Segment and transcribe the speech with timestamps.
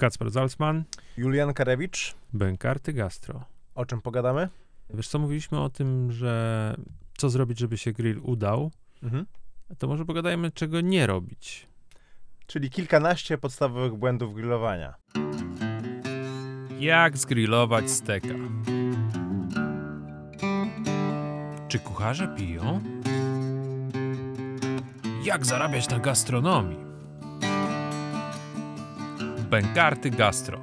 [0.00, 0.84] Kacper Zalcman,
[1.16, 2.14] Julian Karewicz.
[2.32, 3.44] Bękarty Gastro.
[3.74, 4.48] O czym pogadamy?
[4.94, 6.74] Wiesz co, mówiliśmy o tym, że
[7.18, 8.70] co zrobić, żeby się grill udał,
[9.02, 9.26] Mhm.
[9.78, 11.66] to może pogadajmy, czego nie robić.
[12.46, 14.94] Czyli kilkanaście podstawowych błędów grillowania.
[16.78, 18.28] Jak zgrillować steka?
[21.68, 22.80] Czy kucharze piją?
[25.24, 26.89] Jak zarabiać na gastronomii?
[29.50, 30.60] Bękarty Gastro.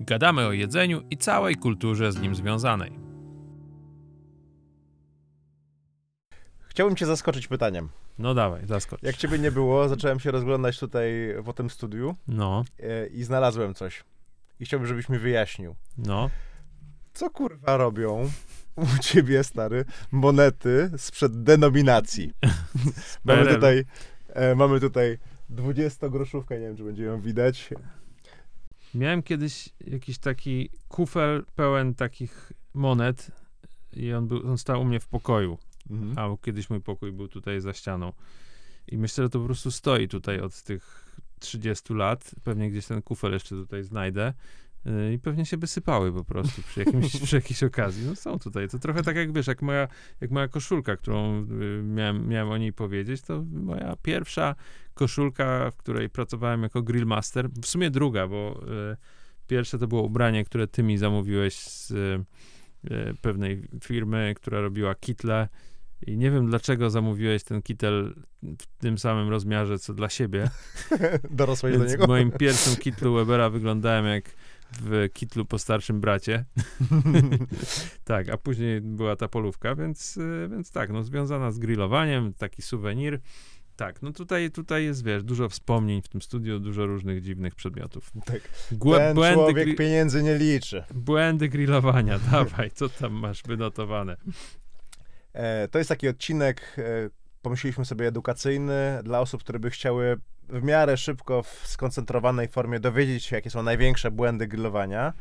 [0.00, 2.92] Gadamy o jedzeniu i całej kulturze z nim związanej.
[6.60, 7.88] Chciałbym cię zaskoczyć pytaniem.
[8.18, 9.02] No dawaj, zaskocz.
[9.02, 11.12] Jak ciebie nie było, zacząłem się rozglądać tutaj
[11.44, 14.04] po tym studiu No, e, i znalazłem coś.
[14.60, 15.74] I chciałbym, żebyś mi wyjaśnił.
[15.98, 16.30] no.
[17.14, 18.30] Co kurwa robią
[18.76, 22.32] u ciebie, stary, monety sprzed denominacji?
[23.24, 23.84] mamy tutaj,
[24.28, 25.18] e, mamy tutaj
[25.50, 27.70] 20-groszówkę, nie wiem, czy będzie ją widać.
[28.94, 33.30] Miałem kiedyś jakiś taki kufel pełen takich monet
[33.92, 35.58] i on, był, on stał u mnie w pokoju.
[35.90, 36.18] Mhm.
[36.18, 38.12] A kiedyś mój pokój był tutaj za ścianą.
[38.88, 42.34] I myślę, że to po prostu stoi tutaj od tych 30 lat.
[42.44, 44.32] Pewnie gdzieś ten kufel jeszcze tutaj znajdę.
[44.84, 48.06] Yy, I pewnie się wysypały po prostu przy, jakimś, przy jakiejś okazji.
[48.06, 48.68] No są tutaj.
[48.68, 49.88] To trochę tak jak wiesz, jak moja,
[50.20, 54.54] jak moja koszulka, którą y, miałem, miałem o niej powiedzieć, to moja pierwsza
[54.94, 57.48] koszulka, w której pracowałem jako grillmaster.
[57.50, 58.60] W sumie druga, bo
[58.92, 58.96] y,
[59.46, 62.24] pierwsze to było ubranie, które ty mi zamówiłeś z y,
[62.90, 65.48] y, pewnej firmy, która robiła kitle.
[66.06, 70.50] I nie wiem, dlaczego zamówiłeś ten kitel w tym samym rozmiarze, co dla siebie.
[71.30, 72.04] Dorosłeś do niego?
[72.04, 74.24] w moim pierwszym kitlu Webera wyglądałem jak
[74.80, 76.44] w kitlu po starszym bracie.
[78.04, 82.62] tak, a później była ta polówka, więc, y, więc tak, no związana z grillowaniem, taki
[82.62, 83.20] suwenir.
[83.76, 88.10] Tak, no tutaj, tutaj jest, wiesz, dużo wspomnień w tym studiu, dużo różnych dziwnych przedmiotów.
[88.24, 88.40] Tak.
[88.68, 90.84] Ten błędy, człowiek gri- pieniędzy nie liczy.
[90.94, 94.16] błędy grillowania, dawaj, co tam masz wynotowane?
[95.32, 97.10] E, to jest taki odcinek, e,
[97.42, 100.16] pomyśleliśmy sobie, edukacyjny dla osób, które by chciały
[100.48, 105.12] w miarę szybko, w skoncentrowanej formie dowiedzieć się, jakie są największe błędy grillowania.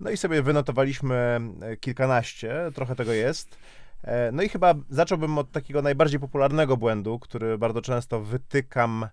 [0.00, 3.58] No i sobie wynotowaliśmy e, kilkanaście, trochę tego jest.
[4.02, 9.08] E, No i chyba zacząłbym od takiego najbardziej popularnego błędu, który bardzo często wytykam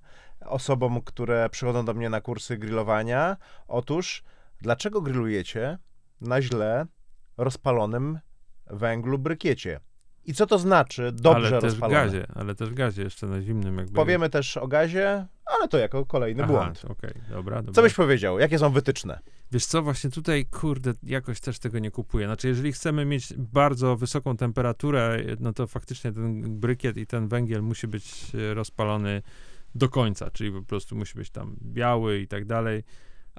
[0.46, 3.38] osobom, które przychodzą do mnie na kursy grillowania.
[3.68, 4.24] Otóż,
[4.62, 5.78] dlaczego grillujecie
[6.22, 6.86] na źle
[7.38, 8.20] rozpalonym
[8.68, 9.80] węglu brykiecie?
[10.26, 12.06] I co to znaczy dobrze ale też w rozpalone?
[12.06, 13.94] gazie, ale też w gazie jeszcze na zimnym jakby.
[13.94, 16.86] Powiemy też o gazie, ale to jako kolejny Aha, błąd.
[16.86, 17.74] okej, dobra, dobra.
[17.74, 18.40] Co byś powiedział?
[18.40, 19.20] Jakie są wytyczne?
[19.52, 22.26] Wiesz co, właśnie tutaj, kurde, jakoś też tego nie kupuję.
[22.26, 27.62] Znaczy, jeżeli chcemy mieć bardzo wysoką temperaturę, no to faktycznie ten brykiet i ten węgiel
[27.62, 29.22] musi być e, rozpalony
[29.76, 32.84] do końca, czyli po prostu musi być tam biały i tak dalej.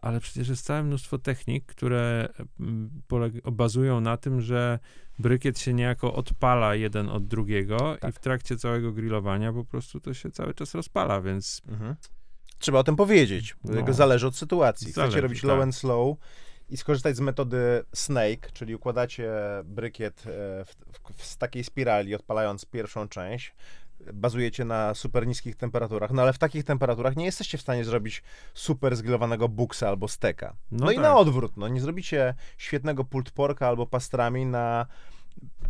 [0.02, 2.28] Ale przecież jest całe mnóstwo technik, które
[2.60, 3.02] mm,
[3.52, 4.78] bazują na tym, że
[5.18, 8.14] brykiet się niejako odpala jeden od drugiego i Tak.
[8.14, 11.96] w trakcie całego grillowania po prostu to się cały czas rozpala, więc Mhm.
[12.58, 13.56] Trzeba o tym powiedzieć.
[13.64, 13.92] No.
[13.92, 14.86] Zależy od sytuacji.
[14.86, 15.48] Chcecie Zależy, robić tak.
[15.48, 16.16] low and slow
[16.69, 19.30] i skorzystać z metody snake, czyli układacie
[19.64, 20.74] brykiet e, w,
[21.14, 23.54] w, w takiej spirali, odpalając pierwszą część.
[24.12, 28.22] Bazujecie na super niskich temperaturach, no ale w takich temperaturach nie jesteście w stanie zrobić
[28.54, 30.56] super zgrillowanego buksa albo steka.
[30.70, 31.02] No, i tak.
[31.02, 34.86] na odwrót, no nie zrobicie świetnego pulled porka albo pastrami na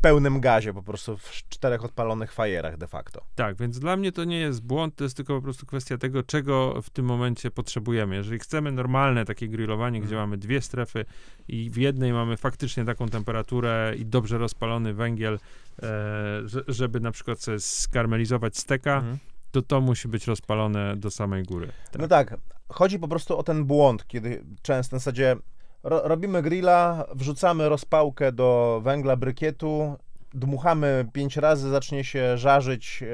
[0.01, 3.25] pełnym gazie, po prostu w czterech odpalonych fajerach de facto.
[3.35, 6.23] Tak, więc dla mnie to nie jest błąd, to jest tylko po prostu kwestia tego,
[6.23, 8.17] czego w tym momencie potrzebujemy.
[8.17, 10.29] Jeżeli chcemy normalne takie grillowanie, gdzie Mhm.
[10.29, 11.05] mamy dwie strefy
[11.49, 15.39] i w jednej mamy faktycznie taką temperaturę i dobrze rozpalony węgiel, e,
[16.45, 19.19] że, żeby na przykład sobie skarmelizować steka, Mhm.
[19.51, 21.69] to to musi być rozpalone do samej góry.
[21.99, 22.37] No tak,
[22.69, 25.37] chodzi po prostu o ten błąd, kiedy często na zasadzie
[25.83, 29.97] robimy grilla, wrzucamy rozpałkę do węgla brykietu,
[30.35, 33.07] dmuchamy pięć razy, zacznie się żarzyć e,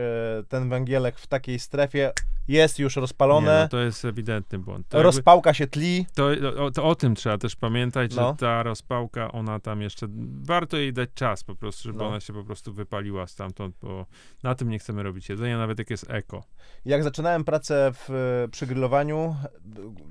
[0.49, 2.13] ten węgielek w takiej strefie,
[2.49, 4.89] jest już Nie, rozpalone, no to jest ewidentny błąd.
[4.89, 6.29] To, jakby, rozpałka się tli, to,
[6.65, 8.29] o, to o tym trzeba też pamiętać, No.
[8.29, 10.07] że ta rozpałka, ona tam jeszcze,
[10.43, 12.07] warto jej dać czas po prostu, żeby No.
[12.09, 14.07] ona się po prostu wypaliła stamtąd, bo
[14.43, 16.45] na tym nie chcemy robić jedzenia, nawet jak jest eko.
[16.85, 19.37] Jak zaczynałem pracę w, przy grillowaniu,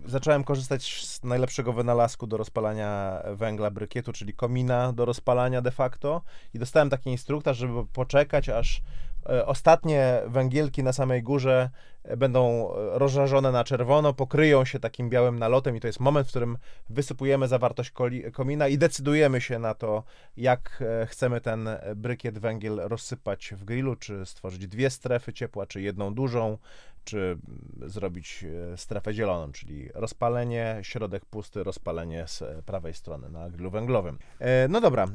[0.05, 6.21] zacząłem korzystać z najlepszego wynalazku do rozpalania węgla brykietu, czyli komina do rozpalania de facto
[6.53, 8.81] i dostałem taki instruktaż, żeby poczekać, aż
[9.29, 11.69] e, ostatnie węgielki na samej górze
[12.17, 16.57] będą rozżarzone na czerwono, pokryją się takim białym nalotem i to jest moment, w którym
[16.89, 17.91] wysypujemy zawartość
[18.33, 20.03] komina i decydujemy się na to,
[20.37, 25.81] jak e, chcemy ten brykiet węgiel rozsypać w grillu, czy stworzyć dwie strefy ciepła, czy
[25.81, 26.57] jedną dużą,
[27.03, 33.49] czy mm, zrobić e, strefę zieloną, czyli rozpalenie, środek pusty, rozpalenie z prawej strony na
[33.49, 34.19] grillu węglowym.
[34.39, 35.07] E, No dobra,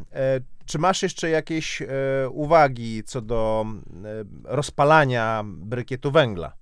[0.66, 1.82] czy masz jeszcze jakieś
[2.30, 3.66] uwagi co do
[4.04, 6.61] e, rozpalania brykietu węgla?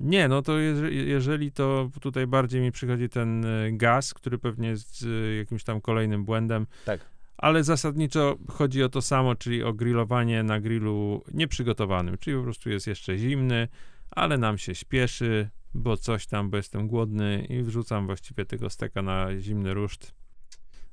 [0.00, 4.68] Nie, no to jeżeli, jeżeli to tutaj bardziej mi przychodzi ten y, gaz, który pewnie
[4.68, 6.66] jest y, jakimś tam kolejnym błędem.
[6.84, 7.00] Tak.
[7.36, 12.70] Ale zasadniczo chodzi o to samo, czyli o grillowanie na grillu nieprzygotowanym, czyli po prostu
[12.70, 13.68] jest jeszcze zimny,
[14.10, 19.02] ale nam się śpieszy, bo coś tam, bo jestem głodny i wrzucam właściwie tego steka
[19.02, 20.14] na zimny ruszt,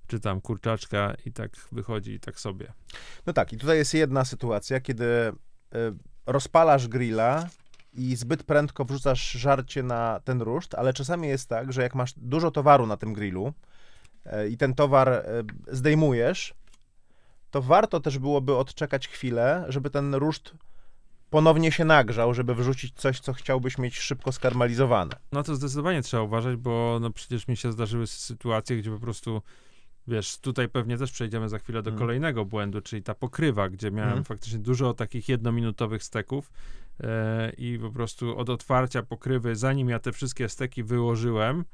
[0.07, 2.73] czy tam kurczaczka i tak wychodzi i tak sobie.
[3.25, 5.33] No tak, i tutaj jest jedna sytuacja, kiedy e,
[6.25, 7.49] rozpalasz grilla
[7.95, 12.13] i zbyt prędko wrzucasz żarcie na ten ruszt, ale czasami jest tak, że jak masz
[12.17, 13.53] dużo towaru na tym grillu
[14.25, 15.23] e, i ten towar e,
[15.67, 16.53] zdejmujesz,
[17.51, 20.53] to warto też byłoby odczekać chwilę, żeby ten ruszt
[21.29, 25.15] ponownie się nagrzał, żeby wrzucić coś, co chciałbyś mieć szybko skarmelizowane.
[25.31, 29.41] No to zdecydowanie trzeba uważać, bo no przecież mi się zdarzyły sytuacje, gdzie po prostu,
[30.07, 31.99] wiesz, tutaj pewnie też przejdziemy za chwilę do Mhm.
[31.99, 34.23] kolejnego błędu, czyli ta pokrywa, gdzie miałem Mhm.
[34.25, 36.51] faktycznie dużo takich jednominutowych steków
[37.03, 41.65] e, i po prostu od otwarcia pokrywy, zanim ja te wszystkie steki wyłożyłem,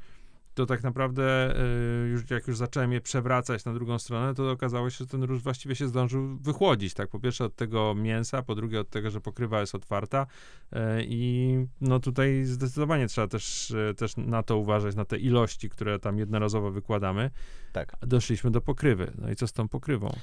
[0.54, 1.56] to tak naprawdę
[2.04, 5.24] e, już jak już zacząłem je przewracać na drugą stronę, to okazało się, że ten
[5.24, 9.12] róż właściwie się zdążył wychłodzić, tak, po pierwsze od tego mięsa, po drugie od tego,
[9.12, 10.28] że pokrywa jest otwarta
[10.72, 15.70] e, i no tutaj zdecydowanie trzeba też, e, też na to uważać, na te ilości,
[15.70, 17.30] które tam jednorazowo wykładamy.
[17.74, 17.96] Tak.
[18.02, 20.16] Doszliśmy do pokrywy, no i co z tą pokrywą?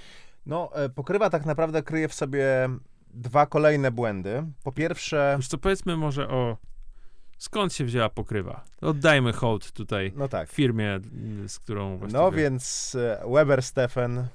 [0.46, 2.68] No, e, pokrywa tak naprawdę kryje w sobie
[3.14, 4.44] dwa kolejne błędy.
[4.64, 6.56] Po pierwsze, Już co powiedzmy może o
[7.38, 8.64] skąd się wzięła pokrywa?
[8.80, 11.00] Oddajmy hołd tutaj no tak, firmie,
[11.46, 12.22] z którą właściwie...
[12.22, 14.26] No więc e, Weber Stephen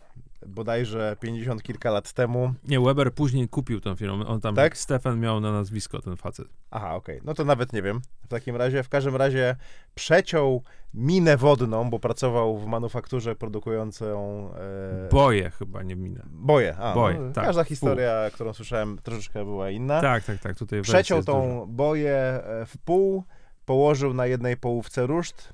[0.47, 2.53] bodajże 50 kilka lat temu.
[2.67, 4.25] Nie, Weber później kupił tą firmę.
[4.27, 4.77] On tam, Tak?
[4.77, 6.47] Stefan miał na nazwisko ten facet.
[6.71, 7.21] Aha, okej.
[7.23, 8.01] No to nawet nie wiem.
[8.23, 9.55] W takim razie, w każdym razie
[9.95, 10.63] przeciął
[10.93, 16.23] minę wodną, bo pracował w manufakturze produkującą e, Boje chyba, nie minę.
[16.31, 16.75] boje.
[16.77, 17.45] A, Boje, no, tak.
[17.45, 20.01] Każda historia, którą słyszałem, troszeczkę była inna.
[20.01, 20.57] Tak, tak, tak.
[20.57, 21.39] Tutaj Przeciął jest dużo.
[21.39, 23.23] tą boję e, w pół,
[23.65, 25.53] położył na jednej połówce ruszt,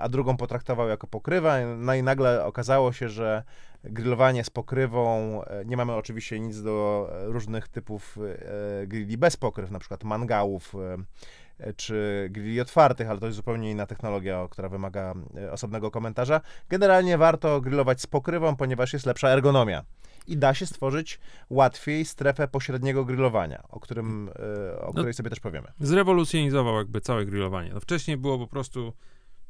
[0.00, 1.56] a drugą potraktował jako pokrywa.
[1.76, 3.42] No i nagle okazało się, że
[3.84, 8.18] grillowanie z pokrywą, e, nie mamy oczywiście nic do e, różnych typów
[8.82, 10.96] e, grilli bez pokryw, na przykład mangałów e,
[11.66, 16.40] e, czy grilli otwartych, ale to jest zupełnie inna technologia, która wymaga e, osobnego komentarza.
[16.68, 19.84] Generalnie warto grillować z pokrywą, ponieważ jest lepsza ergonomia.
[20.26, 21.20] I da się stworzyć
[21.50, 24.30] łatwiej strefę pośredniego grillowania, o, którym,
[24.74, 25.68] e, o No- której sobie też powiemy.
[25.80, 27.70] Zrewolucjonizował jakby całe grillowanie.
[27.74, 28.92] No wcześniej było po prostu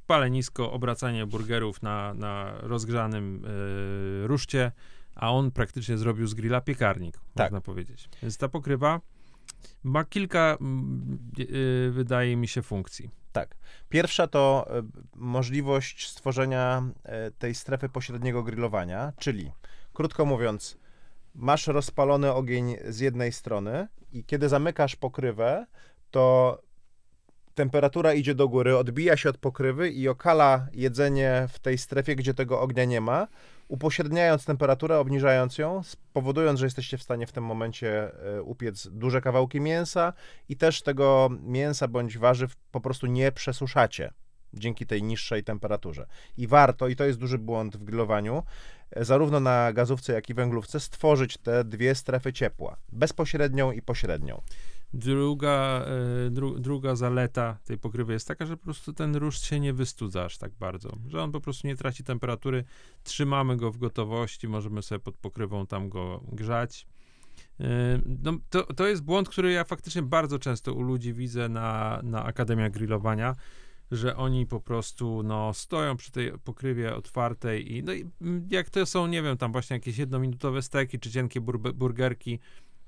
[0.06, 4.72] palenisko, obracanie burgerów na, na rozgrzanym y, ruszcie,
[5.14, 7.52] a on praktycznie zrobił z grilla piekarnik, Tak.
[7.52, 8.08] można powiedzieć.
[8.22, 9.00] Więc ta pokrywa
[9.82, 10.58] ma kilka,
[11.38, 13.10] y, wydaje mi się, funkcji.
[13.32, 13.56] Tak.
[13.88, 14.82] Pierwsza to e,
[15.16, 19.52] możliwość stworzenia e, tej strefy pośredniego grillowania, czyli
[19.92, 20.78] krótko mówiąc,
[21.34, 25.66] masz rozpalony ogień z jednej strony i kiedy zamykasz pokrywę,
[26.10, 26.58] to
[27.54, 32.34] temperatura idzie do góry, odbija się od pokrywy i okala jedzenie w tej strefie, gdzie
[32.34, 33.28] tego ognia nie ma,
[33.68, 35.80] upośredniając temperaturę, obniżając ją,
[36.12, 40.12] powodując, że jesteście w stanie w tym momencie e, upiec duże kawałki mięsa
[40.48, 44.12] i też tego mięsa bądź warzyw po prostu nie przesuszacie
[44.54, 46.06] dzięki tej niższej temperaturze.
[46.36, 48.42] I warto, i to jest duży błąd w grillowaniu,
[48.90, 54.40] e, zarówno na gazówce, jak i węglówce, stworzyć te dwie strefy ciepła, bezpośrednią i pośrednią.
[54.94, 55.84] Druga,
[56.26, 59.72] y, dru, druga zaleta tej pokrywy jest taka, że po prostu ten ruszt się nie
[59.72, 62.64] wystudza aż tak bardzo, że on po prostu nie traci temperatury,
[63.02, 66.86] trzymamy go w gotowości, możemy sobie pod pokrywą tam go grzać.
[67.60, 67.64] Y,
[68.22, 72.24] No, to, to jest błąd, który ja faktycznie bardzo często u ludzi widzę na, na
[72.24, 73.36] Akademiach Grillowania,
[73.90, 78.70] że oni po prostu no, stoją przy tej pokrywie otwartej i no i mm, jak
[78.70, 81.40] to są, nie wiem, tam właśnie jakieś jednominutowe steki czy cienkie
[81.74, 82.38] burgerki,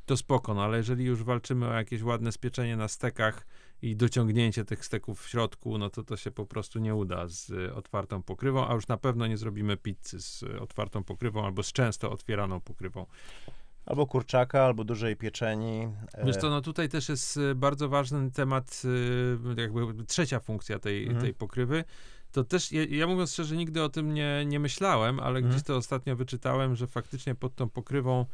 [0.06, 3.46] to spoko, no ale jeżeli już walczymy o jakieś ładne spieczenie na stekach
[3.82, 7.50] i dociągnięcie tych steków w środku, no to to się po prostu nie uda z
[7.50, 11.62] y, otwartą pokrywą, a już na pewno nie zrobimy pizzy z y, otwartą pokrywą albo
[11.62, 13.06] z często otwieraną pokrywą.
[13.86, 15.88] Albo kurczaka, albo dużej pieczeni.
[16.14, 18.82] e, Wiesz co, no tutaj też jest bardzo ważny temat,
[19.56, 21.20] jakby trzecia funkcja tej, Mhm.
[21.20, 21.84] tej pokrywy.
[22.32, 25.50] To też, ja, ja mówiąc szczerze, nigdy o tym nie, nie myślałem, ale Mhm.
[25.50, 28.26] gdzieś to ostatnio wyczytałem, że faktycznie pod tą pokrywą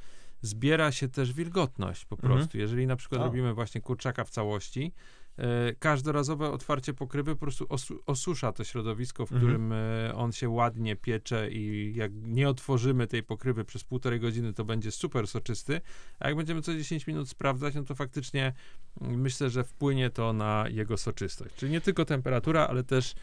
[0.42, 2.34] zbiera się też wilgotność po Mhm.
[2.34, 2.58] prostu.
[2.58, 3.24] Jeżeli na przykład O.
[3.24, 4.92] robimy właśnie kurczaka w całości,
[5.38, 9.40] e, każdorazowe otwarcie pokrywy po prostu osu, osusza to środowisko, w Mhm.
[9.42, 14.52] którym e, on się ładnie piecze i jak nie otworzymy tej pokrywy przez półtorej godziny,
[14.52, 15.80] to będzie super soczysty,
[16.18, 18.52] a jak będziemy co 10 minut sprawdzać, no to faktycznie
[19.00, 21.54] mm, myślę, że wpłynie to na jego soczystość.
[21.54, 23.14] Czyli nie tylko temperatura, ale też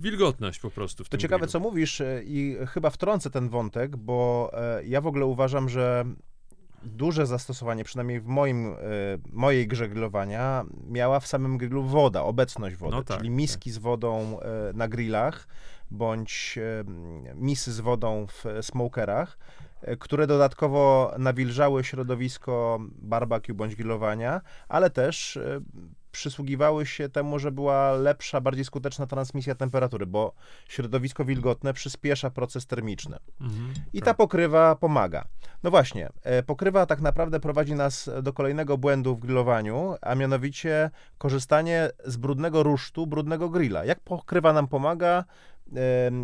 [0.00, 1.52] wilgotność po prostu w To ciekawe, grillu.
[1.52, 4.50] co mówisz e, i chyba wtrącę ten wątek, bo
[4.84, 6.04] ja w ogóle uważam, że
[6.82, 8.76] duże zastosowanie, przynajmniej w moim, e,
[9.32, 13.78] mojej grze grillowania, miała w samym grillu woda, obecność wody, No tak, czyli miski z
[13.78, 15.48] wodą e, na grillach,
[15.90, 16.84] bądź e,
[17.34, 19.38] misy z wodą w smokerach,
[19.98, 25.38] które dodatkowo nawilżały środowisko barbecue bądź grillowania, ale też
[26.12, 30.34] przysługiwały się temu, że była lepsza, bardziej skuteczna transmisja temperatury, bo
[30.68, 33.16] środowisko wilgotne przyspiesza proces termiczny.
[33.40, 35.24] Mhm, I ta pokrywa pomaga.
[35.62, 40.90] No właśnie, e, pokrywa tak naprawdę prowadzi nas do kolejnego błędu w grillowaniu, a mianowicie
[41.18, 43.84] korzystanie z brudnego rusztu, brudnego grilla.
[43.84, 45.24] Jak pokrywa nam pomaga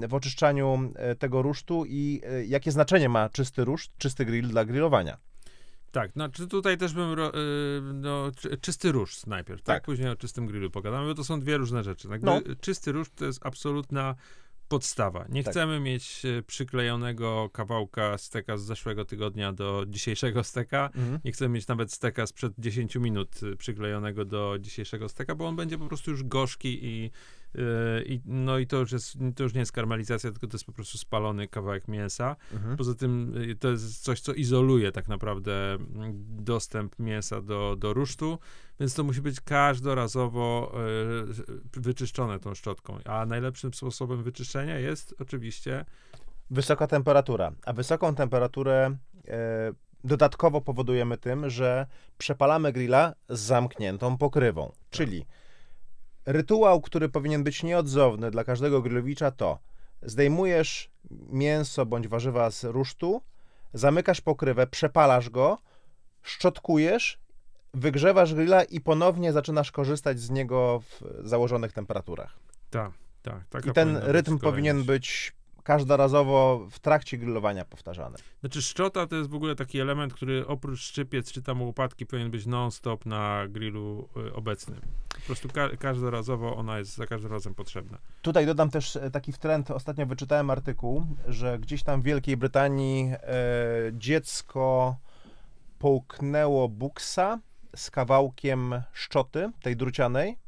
[0.08, 4.64] w oczyszczaniu e, tego rusztu i e, jakie znaczenie ma czysty ruszt, czysty grill dla
[4.64, 5.16] grillowania?
[5.92, 9.76] Tak, znaczy tutaj też bym, ro, y, no, czy- czysty ruszt najpierw, tak.
[9.76, 9.84] Tak.
[9.84, 12.08] Później o czystym grillu pogadamy, bo to są dwie różne rzeczy.
[12.08, 12.40] Jakby No.
[12.60, 14.14] Czysty ruszt to jest absolutna
[14.68, 15.26] podstawa.
[15.28, 15.52] Nie Tak.
[15.52, 20.90] chcemy mieć e, przyklejonego kawałka steka z zeszłego tygodnia do dzisiejszego steka.
[21.24, 25.56] Nie chcemy mieć nawet steka sprzed 10 minut y, przyklejonego do dzisiejszego steka, bo on
[25.56, 27.10] będzie po prostu już gorzki i, y,
[28.06, 30.72] i no i to już, jest, to już nie jest karmelizacja, tylko to jest po
[30.72, 32.36] prostu spalony kawałek mięsa.
[32.52, 32.76] Mhm.
[32.76, 37.94] Poza tym y, to jest coś, co izoluje tak naprawdę mm, dostęp mięsa do, do
[37.94, 38.38] rusztu,
[38.80, 40.74] więc to musi być każdorazowo
[41.76, 42.98] y, wyczyszczone tą szczotką.
[43.04, 45.84] A najlepszym sposobem wyczyszczenia jest oczywiście
[46.50, 47.52] Wysoka temperatura.
[47.64, 48.96] A wysoką temperaturę
[50.04, 51.86] dodatkowo powodujemy tym, że
[52.18, 54.72] przepalamy grilla z zamkniętą pokrywą.
[54.90, 55.26] Czyli
[56.26, 59.58] rytuał, który powinien być nieodzowny dla każdego grillowicza to
[60.02, 63.22] zdejmujesz mięso bądź warzywa z rusztu,
[63.74, 65.58] zamykasz pokrywę, przepalasz go,
[66.22, 67.18] szczotkujesz,
[67.74, 72.38] wygrzewasz grilla i ponownie zaczynasz korzystać z niego w założonych temperaturach.
[73.22, 73.66] tak, tak.
[73.66, 75.32] I ten powinna być rytm powinien być
[75.66, 78.16] każdorazowo w trakcie grillowania powtarzany.
[78.40, 82.30] Znaczy szczota to jest w ogóle taki element, który oprócz szczypiec czy tam łopatki powinien
[82.30, 84.76] być non-stop na grillu y, obecny.
[85.08, 87.98] Po prostu ka- każdorazowo ona jest za każdym razem potrzebna.
[88.22, 89.70] Tutaj dodam też e, taki trend.
[89.70, 93.18] Ostatnio wyczytałem artykuł, że gdzieś tam w Wielkiej Brytanii e,
[93.92, 94.96] dziecko
[95.78, 97.40] połknęło buksa
[97.76, 100.38] z kawałkiem szczoty, tej drucianej.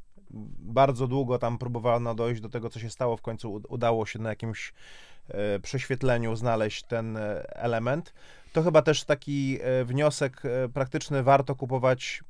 [0.58, 3.16] Bardzo długo tam próbowano dojść do tego, co się stało.
[3.16, 4.72] W końcu udało się na jakimś
[5.62, 8.14] prześwietleniu znaleźć ten e, element.
[8.52, 11.22] To chyba też taki e, wniosek e, praktyczny.
[11.22, 12.24] Warto kupować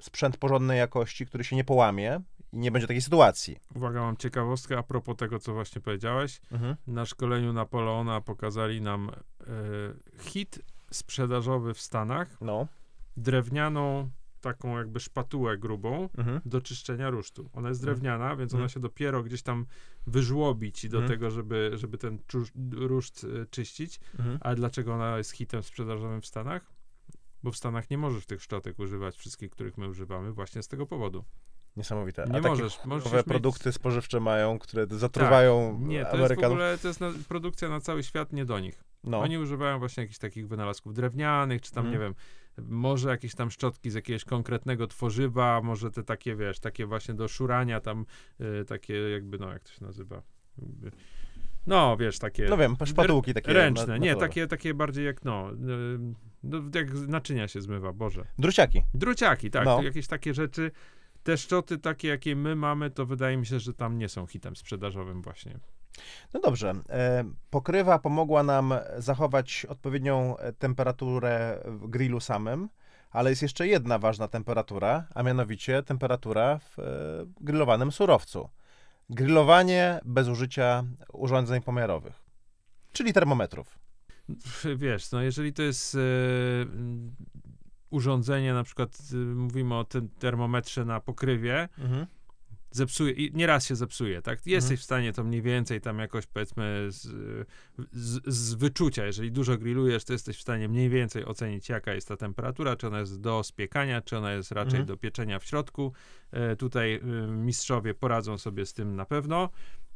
[0.00, 2.20] sprzęt porządnej jakości, który się nie połamie
[2.52, 3.56] i nie będzie takiej sytuacji.
[3.74, 6.40] Uwaga, mam ciekawostkę a propos tego, co właśnie powiedziałeś.
[6.86, 9.44] Na szkoleniu Napoleona pokazali nam e,
[10.22, 10.58] hit
[10.90, 12.66] sprzedażowy w Stanach, No.
[13.16, 16.40] drewnianą taką jakby szpatułę grubą Mhm.
[16.44, 17.50] do czyszczenia rusztu.
[17.52, 17.94] Ona jest Mhm.
[17.96, 18.62] drewniana, więc Mhm.
[18.62, 19.66] ona się dopiero gdzieś tam
[20.06, 21.12] wyżłobi ci do Mhm.
[21.18, 22.18] tego, żeby, żeby ten
[22.72, 24.00] ruszt e, czyścić.
[24.18, 24.38] Mhm.
[24.40, 26.72] Ale dlaczego ona jest hitem sprzedażowym w Stanach?
[27.42, 30.86] Bo w Stanach nie możesz tych szczotek używać wszystkich, których my używamy właśnie z tego
[30.86, 31.24] powodu.
[31.76, 32.22] Niesamowite.
[32.24, 36.14] Nie A takie możesz, możesz mieć- produkty spożywcze mają, które zatruwają Nie, to jest w
[36.14, 36.50] Amerykanów.
[36.52, 38.84] ogóle to jest na, produkcja na cały świat, nie do nich.
[39.04, 39.18] No.
[39.20, 41.92] Oni używają właśnie jakichś takich wynalazków drewnianych, czy tam, Mhm.
[42.02, 42.14] nie wiem,
[42.68, 47.28] może jakieś tam szczotki z jakiegoś konkretnego tworzywa, może te takie, wiesz, takie właśnie do
[47.28, 48.06] szurania tam,
[48.60, 50.22] y, takie jakby, no jak to się nazywa?
[50.58, 50.90] Jakby-
[51.66, 53.52] No, wiesz, takie no wiem, szpatułki takie.
[53.52, 54.28] ręczne, na- nie, metalowe.
[54.28, 55.56] takie, takie bardziej jak, no, y,
[56.42, 58.24] no, jak naczynia się zmywa, Boże.
[58.38, 58.82] Druciaki.
[58.94, 59.82] Druciaki, tak, No.
[59.82, 60.70] jakieś takie rzeczy.
[61.22, 64.56] Te szczoty takie, jakie my mamy, to wydaje mi się, że tam nie są hitem
[64.56, 65.58] sprzedażowym właśnie.
[66.34, 66.74] No dobrze.
[66.90, 72.68] E, pokrywa pomogła nam zachować odpowiednią temperaturę w grillu samym,
[73.10, 76.82] ale jest jeszcze jedna ważna temperatura, a mianowicie temperatura w e,
[77.40, 78.48] grillowanym surowcu.
[79.10, 82.22] Grillowanie bez użycia urządzeń pomiarowych,
[82.92, 83.78] czyli termometrów.
[84.76, 85.98] Wiesz, no jeżeli to jest e,
[87.90, 88.98] urządzenie, na przykład
[89.34, 92.06] mówimy o tym termometrze na pokrywie, Mhm.
[92.70, 94.46] Zepsuje, i nieraz się zepsuje, tak?
[94.46, 97.02] Jesteś w stanie to mniej więcej tam jakoś powiedzmy z,
[97.92, 102.08] z, z wyczucia, jeżeli dużo grillujesz, to jesteś w stanie mniej więcej ocenić, jaka jest
[102.08, 104.86] ta temperatura, czy ona jest do spiekania, czy ona jest raczej Mhm.
[104.86, 105.92] do pieczenia w środku.
[106.30, 107.00] E, tutaj y,
[107.32, 109.48] mistrzowie poradzą sobie z tym na pewno.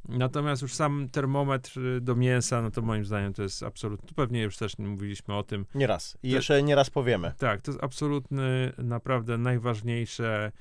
[0.09, 4.15] Natomiast już sam termometr y, do mięsa, no to moim zdaniem to jest absolutnie, tu
[4.15, 6.19] pewnie już też mówiliśmy o tym, Nieraz.
[6.23, 7.33] I To- jeszcze nieraz powiemy.
[7.39, 10.53] tak, to jest absolutny, naprawdę najważniejsze e,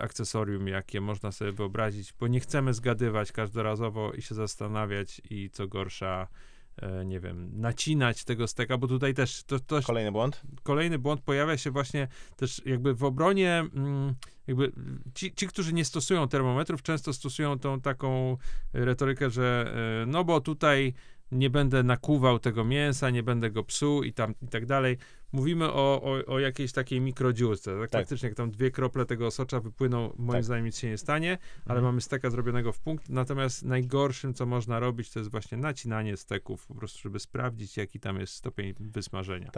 [0.00, 5.68] akcesorium, jakie można sobie wyobrazić, bo nie chcemy zgadywać każdorazowo i się zastanawiać i co
[5.68, 6.28] gorsza,
[6.76, 10.42] e, nie wiem, nacinać tego steka, bo tutaj też to, to Kolejny błąd.
[10.62, 14.14] kolejny błąd pojawia się właśnie też jakby w obronie, mm,
[14.46, 14.72] jakby
[15.14, 18.36] ci, ci, którzy nie stosują termometrów, często stosują tą taką
[18.72, 20.94] retorykę, że e, no bo tutaj
[21.32, 24.98] nie będę nakuwał tego mięsa, nie będę go psuł i tam i tak dalej.
[25.32, 27.80] Mówimy o, o, o jakiejś takiej mikrodziurce.
[27.80, 28.00] Tak, Tak.
[28.00, 30.44] faktycznie, jak tam dwie krople tego osocza wypłyną, moim Tak.
[30.44, 31.84] zdaniem nic się nie stanie, ale Mhm.
[31.84, 33.08] mamy steka zrobionego w punkt.
[33.08, 38.00] Natomiast najgorszym, co można robić, to jest właśnie nacinanie steków, po prostu, żeby sprawdzić, jaki
[38.00, 39.50] tam jest stopień wysmażenia.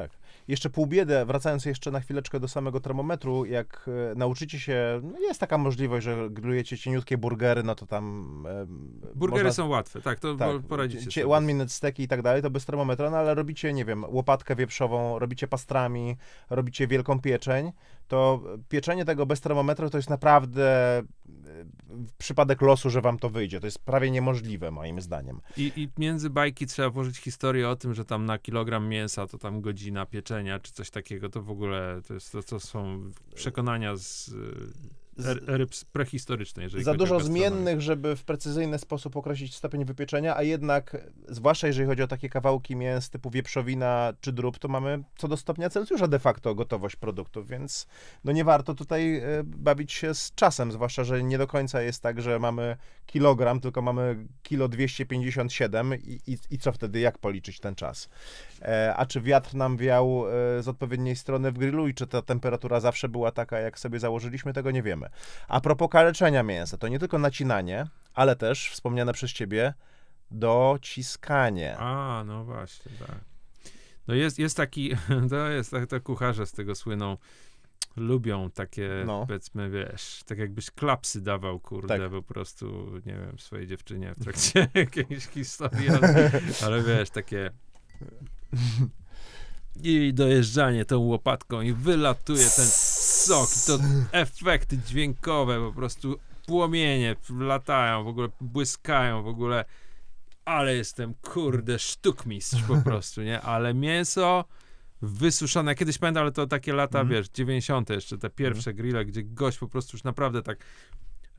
[0.49, 5.19] Jeszcze pół biedę, wracając jeszcze na chwileczkę do samego termometru, jak e, nauczycie się, no
[5.21, 8.45] jest taka możliwość, że grillujecie cieniutkie burgery, no to tam...
[8.49, 8.67] E,
[9.15, 11.29] Burgery można, są łatwe, tak, to tak, tak, poradzicie cie-.
[11.29, 14.57] One minute steki i tak dalej, to bez termometra, no ale robicie, nie wiem, łopatkę
[14.57, 16.17] wieprzową, robicie pastrami,
[16.51, 17.73] robicie wielką pieczeń,
[18.09, 21.05] to pieczenie tego bez termometru to jest naprawdę e,
[22.19, 23.61] przypadek losu, że wam to wyjdzie.
[23.61, 25.41] To jest prawie niemożliwe, moim zdaniem.
[25.57, 29.39] I, I między bajki trzeba włożyć historię o tym, że tam na kilogram mięsa to
[29.39, 33.97] tam godzina pieczenia, czy coś takiego, to w ogóle to, jest, to, to są przekonania
[33.97, 34.31] z,
[35.49, 36.65] ery ps- prehistorycznej.
[36.65, 40.97] jeżeli za dużo zmiennych, żeby w precyzyjny sposób określić stopień wypieczenia, a jednak,
[41.29, 45.37] zwłaszcza jeżeli chodzi o takie kawałki mięs typu wieprzowina czy drób, to mamy co do
[45.37, 47.87] stopnia Celsjusza de facto gotowość produktów, więc
[48.25, 52.03] no nie warto tutaj e, bawić się z czasem, zwłaszcza, że nie do końca jest
[52.03, 57.61] tak, że mamy kilogram, tylko mamy kilo 257 i, i, i co wtedy, jak policzyć
[57.61, 58.09] ten czas?
[58.63, 62.23] E, a czy wiatr nam wiał e, z odpowiedniej strony w grillu i czy ta
[62.23, 65.04] temperatura zawsze była taka, jak sobie założyliśmy, tego nie wiemy.
[65.49, 69.75] A propos kaleczenia mięsa, to nie tylko nacinanie, ale też wspomniane przez ciebie
[70.31, 71.77] dociskanie.
[71.79, 73.17] A, no właśnie, tak.
[74.09, 74.91] No jest, jest taki,
[75.31, 77.17] to jest, tak, to kucharze z tego słyną,
[77.97, 79.27] lubią takie, No.
[79.27, 82.11] powiedzmy, wiesz, tak jakbyś klapsy dawał, kurde, Tak.
[82.11, 86.31] po prostu, nie wiem, swojej dziewczynie w trakcie jakiejś historii, ale,
[86.65, 87.51] ale wiesz, takie
[89.83, 92.67] i dojeżdżanie tą łopatką i wylatuje ten
[93.27, 93.79] sok, i to
[94.13, 96.17] efekty dźwiękowe, po prostu
[96.47, 99.65] płomienie latają, w ogóle błyskają, w ogóle
[100.45, 103.41] ale jestem, kurde, sztukmistrz po prostu, nie?
[103.41, 104.45] Ale mięso
[105.03, 107.19] wysuszone, kiedyś pamiętam, ale to takie lata, Mhm.
[107.19, 107.91] wiesz, 90.
[107.91, 110.59] jeszcze, te pierwsze grille, gdzie gość po prostu już naprawdę tak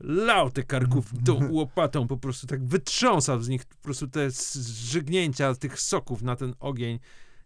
[0.00, 5.54] lał te karkówki tą łopatą, po prostu tak wytrząsał z nich po prostu te zżygnięcia
[5.54, 6.98] tych soków na ten ogień.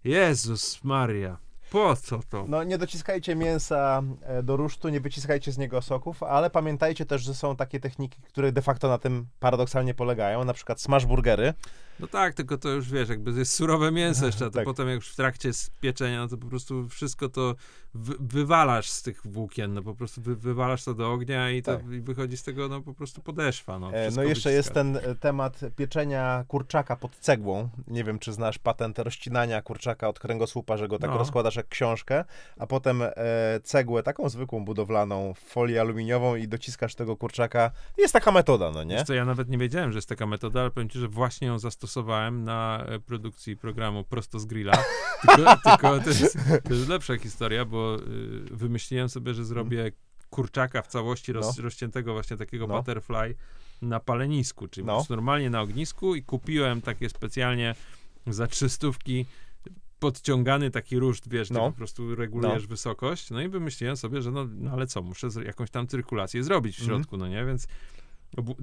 [0.04, 1.38] Jezus Maria,
[1.70, 2.44] po co to?
[2.48, 7.22] No nie dociskajcie mięsa e, do rusztu, nie wyciskajcie z niego soków, ale pamiętajcie też,
[7.22, 11.54] że są takie techniki, które de facto na tym paradoksalnie polegają, na przykład smash burgery.
[12.00, 14.64] No tak, tylko to już wiesz, jakby jest surowe mięso jeszcze, a to Tak.
[14.64, 17.54] potem jak już w trakcie spieczenia, no to po prostu wszystko to
[17.94, 21.76] wy, wywalasz z tych włókien, no po prostu wy, wywalasz to do ognia i to
[21.76, 21.86] Tak.
[21.92, 23.78] i wychodzi z tego no po prostu podeszwa.
[23.78, 24.74] No, E, No jeszcze jest wyciska.
[25.02, 27.68] ten e, temat pieczenia kurczaka pod cegłą.
[27.86, 31.18] Nie wiem, czy znasz patent rozcinania kurczaka od kręgosłupa, że go tak No.
[31.18, 32.24] rozkładasz książkę,
[32.58, 33.12] a potem e,
[33.62, 37.70] cegłę taką zwykłą budowlaną w folię aluminiową i dociskasz tego kurczaka.
[37.98, 38.96] Jest taka metoda, no nie?
[38.96, 41.48] Wiesz co, ja nawet nie wiedziałem, że jest taka metoda, ale powiem ci, że właśnie
[41.48, 44.72] ją zastosowałem na e, produkcji programu Prosto z Grilla.
[45.36, 48.00] Tylko, tylko to, jest, to jest lepsza historia, bo y,
[48.50, 49.92] wymyśliłem sobie, że zrobię
[50.30, 52.76] kurczaka w całości roz, rozciętego właśnie takiego No.
[52.76, 53.34] butterfly
[53.82, 55.06] na palenisku, czyli No.
[55.10, 57.74] normalnie na ognisku i kupiłem takie specjalnie
[58.26, 59.26] za trzystówki
[60.00, 61.60] podciągany taki ruszt, wiesz, No.
[61.70, 65.70] po prostu regulujesz wysokość, no i wymyśliłem sobie, że no, no ale co, muszę jakąś
[65.70, 66.98] tam cyrkulację zrobić w Mhm.
[66.98, 67.66] środku, no nie, więc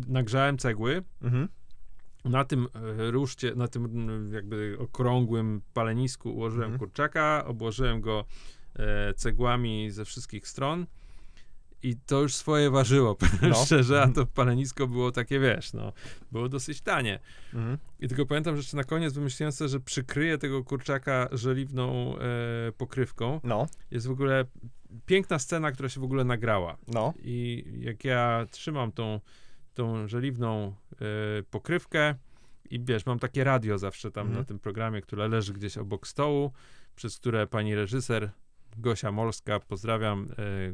[0.08, 1.47] nagrzałem cegły, Mhm.
[2.26, 2.67] na tym
[3.00, 6.80] e, ruszcie, na tym mm, jakby okrągłym palenisku ułożyłem Mhm.
[6.80, 8.26] kurczaka, obłożyłem go
[8.76, 10.86] e, cegłami ze wszystkich stron
[11.84, 13.18] i to już swoje ważyło,
[13.50, 13.66] No.
[13.66, 15.94] szczerze, a to palenisko było takie, wiesz, no,
[16.32, 17.20] było dosyć tanie.
[17.54, 17.78] Mhm.
[18.00, 22.22] I tylko pamiętam, że jeszcze na koniec wymyśliłem sobie, że przykryję tego kurczaka żeliwną e,
[22.72, 23.40] pokrywką.
[23.44, 24.46] No, Jest w ogóle
[25.06, 26.78] piękna scena, która się w ogóle nagrała.
[26.88, 27.13] no.
[27.24, 29.20] I jak ja trzymam tą,
[29.74, 32.16] tą żeliwną e, pokrywkę
[32.70, 34.42] i wiesz, mam takie radio zawsze tam Mhm.
[34.42, 36.52] na tym programie, które leży gdzieś obok stołu,
[36.96, 38.30] przez które pani reżyser
[38.77, 40.30] Gosia Molska, pozdrawiam,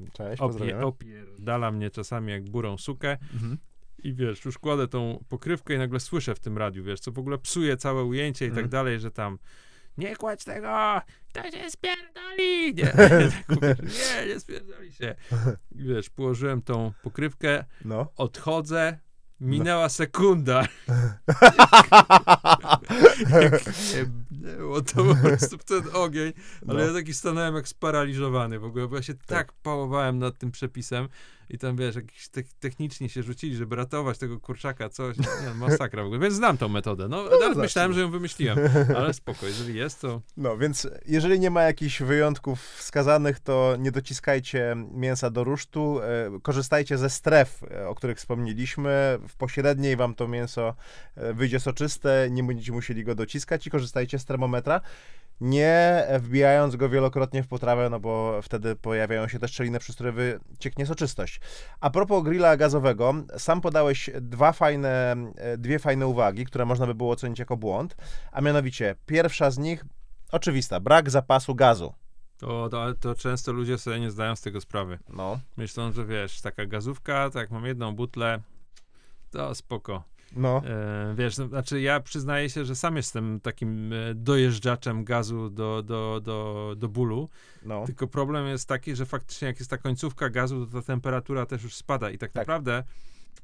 [0.08, 3.58] e, Cześć, opie, opierdala mnie czasami jak burą sukę Mhm.
[4.04, 7.20] i wiesz, już kładę tą pokrywkę i nagle słyszę w tym radiu, wiesz, co w
[7.20, 8.70] ogóle psuje całe ujęcie i tak Mhm.
[8.70, 9.38] dalej, że tam
[9.98, 11.02] nie kładź tego,
[11.34, 12.74] to się spierdoli!
[12.76, 12.86] Nie,
[13.60, 15.16] tak nie, nie spierdoli się.
[15.72, 18.08] I wiesz, położyłem tą pokrywkę, No.
[18.18, 18.98] odchodzę,
[19.40, 20.68] minęła sekunda.
[23.42, 23.62] Jak
[23.96, 26.34] jebnęło to po prostu w ten ogień,
[26.68, 26.86] ale No.
[26.88, 31.08] ja taki stanąłem jak sparaliżowany w ogóle, bo ja się tak pałowałem nad tym przepisem,
[31.50, 36.04] i tam, wiesz, jakiś te technicznie się rzucili, żeby ratować tego kurczaka, coś, nie, masakra
[36.04, 37.62] w ogóle, więc znam tą metodę, no, nawet zacznij.
[37.62, 38.58] myślałem, że ją wymyśliłem,
[38.98, 43.92] ale spoko, jeżeli jest, to No, więc jeżeli nie ma jakichś wyjątków wskazanych, to nie
[43.92, 46.00] dociskajcie mięsa do rusztu.
[46.02, 49.20] E, korzystajcie ze stref, e, o których wspomnieliśmy.
[49.28, 50.76] W pośredniej wam to mięso
[51.16, 54.82] e, wyjdzie soczyste, nie będziecie musieli go dociskać i korzystajcie z termometra.
[55.44, 60.12] Nie wbijając go wielokrotnie w potrawę, no bo wtedy pojawiają się te szczeliny, przez które
[60.12, 61.42] wycieknie soczystość.
[61.80, 66.96] A propos grilla gazowego, sam podałeś dwa fajne, e, dwie fajne uwagi, które można by
[66.96, 67.96] było ocenić jako błąd,
[68.32, 69.86] a mianowicie pierwsza z nich
[70.32, 71.94] oczywista, brak zapasu gazu.
[72.38, 75.00] To, to, to często ludzie sobie nie zdają z tego sprawy.
[75.10, 78.40] No, Myślą, że wiesz, taka gazówka, tak mam jedną butlę,
[79.32, 80.04] to spoko.
[80.36, 85.50] No, E, wiesz, no, znaczy ja przyznaję się, że sam jestem takim e, dojeżdżaczem gazu
[85.50, 87.30] do, do, do, do bólu,
[87.66, 87.86] no.
[87.86, 91.64] tylko problem jest taki, że faktycznie jak jest ta końcówka gazu, to ta temperatura też
[91.64, 92.48] już spada i tak, Tak.
[92.48, 92.84] naprawdę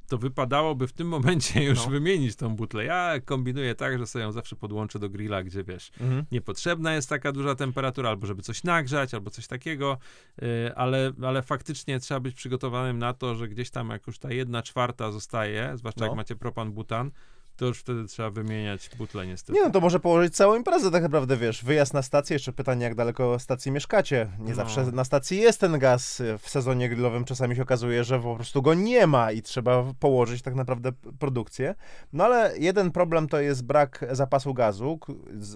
[0.10, 1.92] to wypadałoby w tym momencie już No.
[1.92, 2.86] wymienić tą butlę.
[2.86, 6.26] Ja kombinuję tak, że sobie ją zawsze podłączę do grilla, gdzie wiesz, Mhm.
[6.32, 9.98] niepotrzebna jest taka duża temperatura, albo żeby coś nagrzać, albo coś takiego,
[10.42, 14.34] yy, ale, ale faktycznie trzeba być przygotowanym na to, że gdzieś tam jak już ta
[14.34, 16.06] jedna czwarta zostaje, zwłaszcza No.
[16.08, 17.12] jak macie propan butan,
[17.60, 19.54] to już wtedy trzeba wymieniać butlę niestety.
[19.54, 22.84] Nie no, to może położyć całą imprezę tak naprawdę, wiesz, wyjazd na stację, jeszcze pytanie,
[22.84, 24.28] jak daleko stacji mieszkacie.
[24.40, 24.56] Nie No.
[24.56, 28.62] zawsze na stacji jest ten gaz, w sezonie grillowym czasami się okazuje, że po prostu
[28.62, 31.76] go nie ma i trzeba położyć tak naprawdę produkcję.
[32.14, 35.00] No ale jeden problem to jest brak zapasu gazu,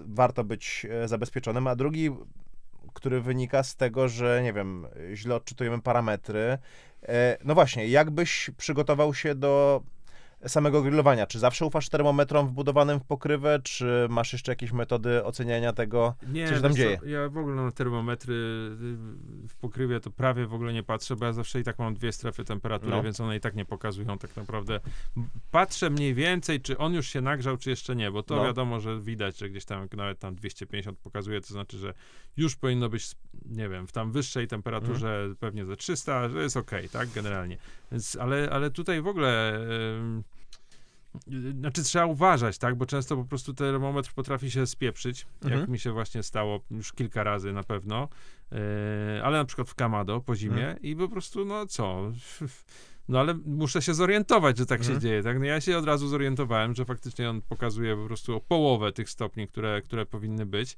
[0.06, 2.10] warto być e, zabezpieczonym, a drugi,
[2.94, 6.58] który wynika z tego, że nie wiem, źle odczytujemy parametry.
[7.08, 9.82] E, No właśnie, jakbyś przygotował się do
[10.46, 11.26] samego grillowania?
[11.26, 16.14] Czy zawsze ufasz termometrom wbudowanym w pokrywę, czy masz jeszcze jakieś metody oceniania tego?
[16.32, 17.12] Nie, Co się tam wiesz dzieje?
[17.22, 21.24] ja w ogóle na termometry y, w pokrywie to prawie w ogóle nie patrzę, bo
[21.26, 23.02] ja zawsze i tak mam dwie strefy temperatury, No.
[23.02, 24.80] więc one i tak nie pokazują tak naprawdę.
[25.50, 28.44] Patrzę mniej więcej, czy on już się nagrzał, czy jeszcze nie, bo to No.
[28.44, 31.94] wiadomo, że widać, że gdzieś tam nawet tam 250 pokazuje, to znaczy, że
[32.36, 33.10] już powinno być,
[33.46, 35.36] nie wiem, w tam wyższej temperaturze Mhm.
[35.36, 37.56] pewnie ze 300, że jest okej, tak, generalnie.
[37.92, 39.54] Więc, ale, ale tutaj w ogóle...
[40.00, 40.33] ym, y,
[41.60, 45.70] znaczy trzeba uważać, tak, bo często po prostu termometr potrafi się spieprzyć, jak Mhm.
[45.70, 48.08] mi się właśnie stało już kilka razy na pewno,
[48.52, 48.58] yy,
[49.24, 50.82] ale na przykład w Kamado po zimie Mhm.
[50.82, 52.12] i po prostu, no co,
[53.08, 54.96] no ale muszę się zorientować, że tak Mhm.
[54.96, 58.36] się dzieje, tak, no ja się od razu zorientowałem, że faktycznie on pokazuje po prostu
[58.36, 60.76] o połowę tych stopni, które, które powinny być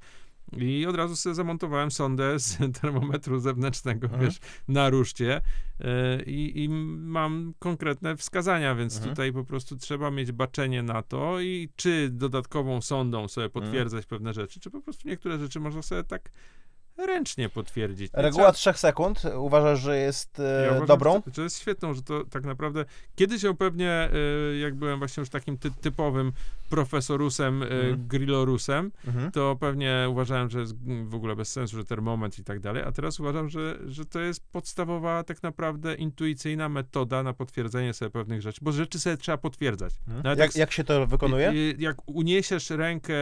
[0.57, 4.23] i od razu sobie zamontowałem sondę z termometru zewnętrznego, Mhm.
[4.25, 5.41] wiesz, na ruszcie
[5.79, 5.85] yy,
[6.25, 9.15] i, i mam konkretne wskazania, więc Mhm.
[9.15, 13.63] tutaj po prostu trzeba mieć baczenie na to i czy dodatkową sondą sobie Mhm.
[13.65, 16.29] potwierdzać pewne rzeczy, czy po prostu niektóre rzeczy można sobie tak
[16.97, 18.13] ręcznie potwierdzić.
[18.13, 21.13] Nie Reguła trzeba- 3 sekund uważasz, że jest e, ja uważam, dobrą?
[21.15, 24.09] że To, to jest świetną, że to tak naprawdę kiedyś ją pewnie,
[24.53, 26.31] y, jak byłem właśnie już takim ty, typowym
[26.69, 28.07] profesorusem, y, Mhm.
[28.07, 29.31] grillorusem, Mhm.
[29.31, 32.91] to pewnie uważałem, że jest w ogóle bez sensu, że termometr i tak dalej, a
[32.91, 38.41] teraz uważam, że, że to jest podstawowa tak naprawdę intuicyjna metoda na potwierdzenie sobie pewnych
[38.41, 39.93] rzeczy, bo rzeczy sobie trzeba potwierdzać.
[40.07, 40.23] Mhm.
[40.23, 41.53] Nawet Jak, jak się to wykonuje?
[41.77, 43.13] Jak uniesiesz rękę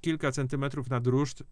[0.00, 1.42] kilka centymetrów nad ruszt,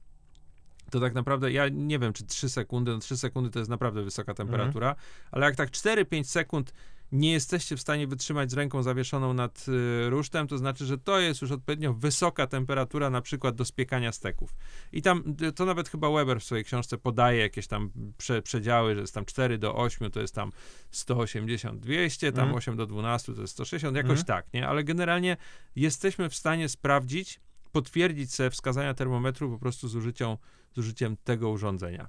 [0.93, 4.03] to tak naprawdę, ja nie wiem, czy 3 sekundy, no 3 sekundy to jest naprawdę
[4.03, 4.95] wysoka temperatura,
[5.31, 6.73] ale jak tak 4-5 sekund
[7.13, 11.21] nie jesteście w stanie wytrzymać z ręką zawieszoną nad y, rusztem, to znaczy, że to
[11.21, 14.55] jest już odpowiednio wysoka temperatura na przykład do spiekania steków.
[14.93, 18.95] I tam, y, to nawet chyba Weber w swojej książce podaje jakieś tam prze, przedziały,
[18.95, 20.53] że jest tam 4 do 8 to jest tam
[20.91, 22.57] 180, 200, tam Mhm.
[22.59, 24.27] 8 do 12 to jest 160, jakoś Mhm.
[24.27, 24.69] tak, nie?
[24.69, 25.37] Ale generalnie
[25.77, 27.41] jesteśmy w stanie sprawdzić,
[27.73, 30.37] potwierdzić sobie wskazania termometru po prostu z użyciem,
[30.75, 32.09] z użyciem tego urządzenia.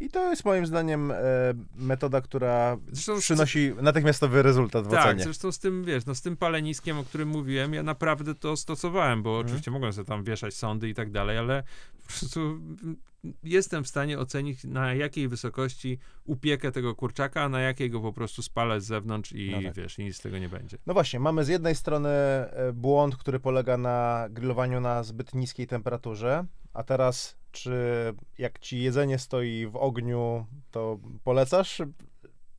[0.00, 1.16] I to jest moim zdaniem e,
[1.76, 5.24] metoda, która Zresztą przynosi natychmiastowy rezultat w tak, ocenie.
[5.24, 9.22] zresztą z tym, wiesz, no z tym paleniskiem, o którym mówiłem, ja naprawdę to stosowałem,
[9.22, 9.46] bo Mhm.
[9.46, 11.62] oczywiście mogłem sobie tam wieszać sądy i tak dalej, ale
[12.02, 12.60] po prostu
[13.42, 18.12] jestem w stanie ocenić, na jakiej wysokości upiekę tego kurczaka, a na jakiej go po
[18.12, 19.74] prostu spalę z zewnątrz i No tak.
[19.74, 20.78] wiesz, i nic z tego nie będzie.
[20.86, 25.66] No właśnie, mamy z jednej strony e, błąd, który polega na grillowaniu na zbyt niskiej
[25.66, 27.72] temperaturze, a teraz czy
[28.38, 31.82] jak ci jedzenie stoi w ogniu, to polecasz?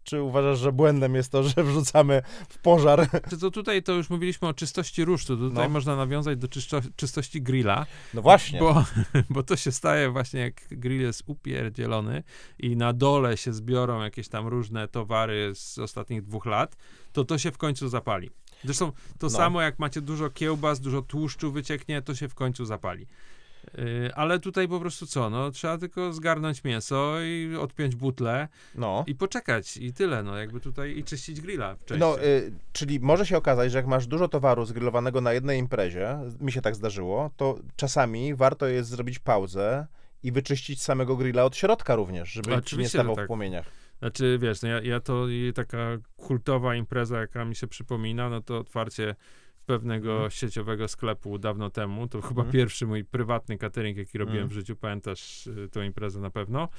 [0.03, 3.09] Czy uważasz, że błędem jest to, że wrzucamy w pożar?
[3.29, 5.69] Czy to tutaj to już mówiliśmy o czystości rusztu, tutaj No.
[5.69, 8.59] można nawiązać do czysto, czystości grilla, No właśnie.
[8.59, 8.85] Bo,
[9.29, 12.23] bo to się staje właśnie, jak grill jest upierdzielony
[12.59, 16.77] i na dole się zbiorą jakieś tam różne towary z ostatnich dwóch lat,
[17.13, 18.29] to to się w końcu zapali.
[18.63, 19.29] Zresztą to No.
[19.29, 23.07] samo jak macie dużo kiełbas, dużo tłuszczu wycieknie, to się w końcu zapali.
[23.79, 29.03] Y, Ale tutaj po prostu co, no trzeba tylko zgarnąć mięso i odpiąć butlę No.
[29.07, 31.99] i poczekać i tyle, no jakby tutaj i czyścić grilla wcześniej.
[31.99, 36.17] No, y, czyli może się okazać, że jak masz dużo towaru zgrillowanego na jednej imprezie,
[36.39, 39.87] mi się tak zdarzyło, to czasami warto jest zrobić pauzę
[40.23, 43.27] i wyczyścić samego grilla od środka również, żeby ci nie Oczywiście, stawał że w tak.
[43.27, 43.65] płomieniach.
[43.99, 45.25] Znaczy, wiesz, no ja, ja to
[45.55, 45.77] taka
[46.17, 49.15] kultowa impreza, jaka mi się przypomina, no to otwarcie
[49.67, 50.31] pewnego Mhm.
[50.31, 52.07] sieciowego sklepu dawno temu.
[52.07, 52.51] To chyba Mhm.
[52.51, 54.49] pierwszy mój prywatny catering, jaki robiłem Mhm.
[54.49, 54.75] w życiu.
[54.75, 56.69] Pamiętasz y, tą imprezę na pewno.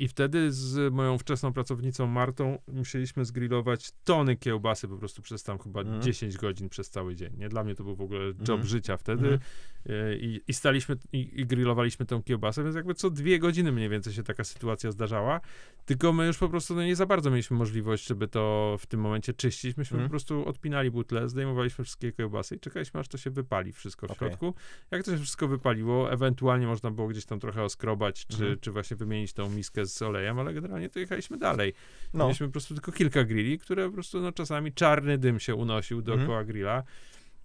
[0.00, 5.58] I wtedy z moją wczesną pracownicą Martą musieliśmy zgrillować tony kiełbasy po prostu przez tam
[5.58, 6.02] chyba Mhm.
[6.02, 7.32] 10 godzin przez cały dzień.
[7.38, 7.48] Nie?
[7.48, 8.66] Dla mnie to był w ogóle job Mhm.
[8.66, 9.38] życia wtedy.
[9.86, 13.88] Y, I, I staliśmy i, i grillowaliśmy tą kiełbasę, więc jakby co dwie godziny mniej
[13.88, 15.40] więcej się taka sytuacja zdarzała.
[15.86, 19.00] Tylko my już po prostu no, nie za bardzo mieliśmy możliwość, żeby to w tym
[19.00, 19.76] momencie czyścić.
[19.76, 20.08] Myśmy Mhm.
[20.08, 24.10] po prostu odpinali butle, zdejmowaliśmy wszystkie kiełbasy i czekaliśmy, aż to się wypali wszystko w
[24.10, 24.28] Okej.
[24.28, 24.54] środku.
[24.90, 28.58] Jak to się wszystko wypaliło, ewentualnie można było gdzieś tam trochę oskrobać, czy, Mhm.
[28.60, 31.74] czy właśnie wymienić tą miskę z olejem, ale generalnie to jechaliśmy dalej.
[32.14, 32.24] No.
[32.24, 36.02] Mieliśmy po prostu tylko kilka grilli, które po prostu no, czasami czarny dym się unosił
[36.02, 36.46] dookoła Mhm.
[36.46, 36.82] grilla.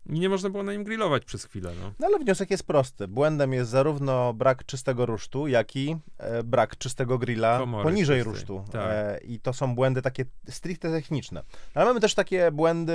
[0.10, 1.72] I nie można było na nim grillować przez chwilę.
[1.82, 1.92] No.
[2.00, 3.08] No ale wniosek jest prosty.
[3.08, 8.34] Błędem jest zarówno brak czystego rusztu, jak i e, brak czystego grilla Komory poniżej czystej,
[8.34, 8.66] rusztu.
[8.72, 8.82] tak.
[8.92, 11.44] E, I to są błędy takie stricte techniczne.
[11.76, 12.94] No, ale mamy też takie błędy,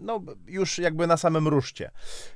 [0.00, 1.90] no już jakby na samym ruszcie.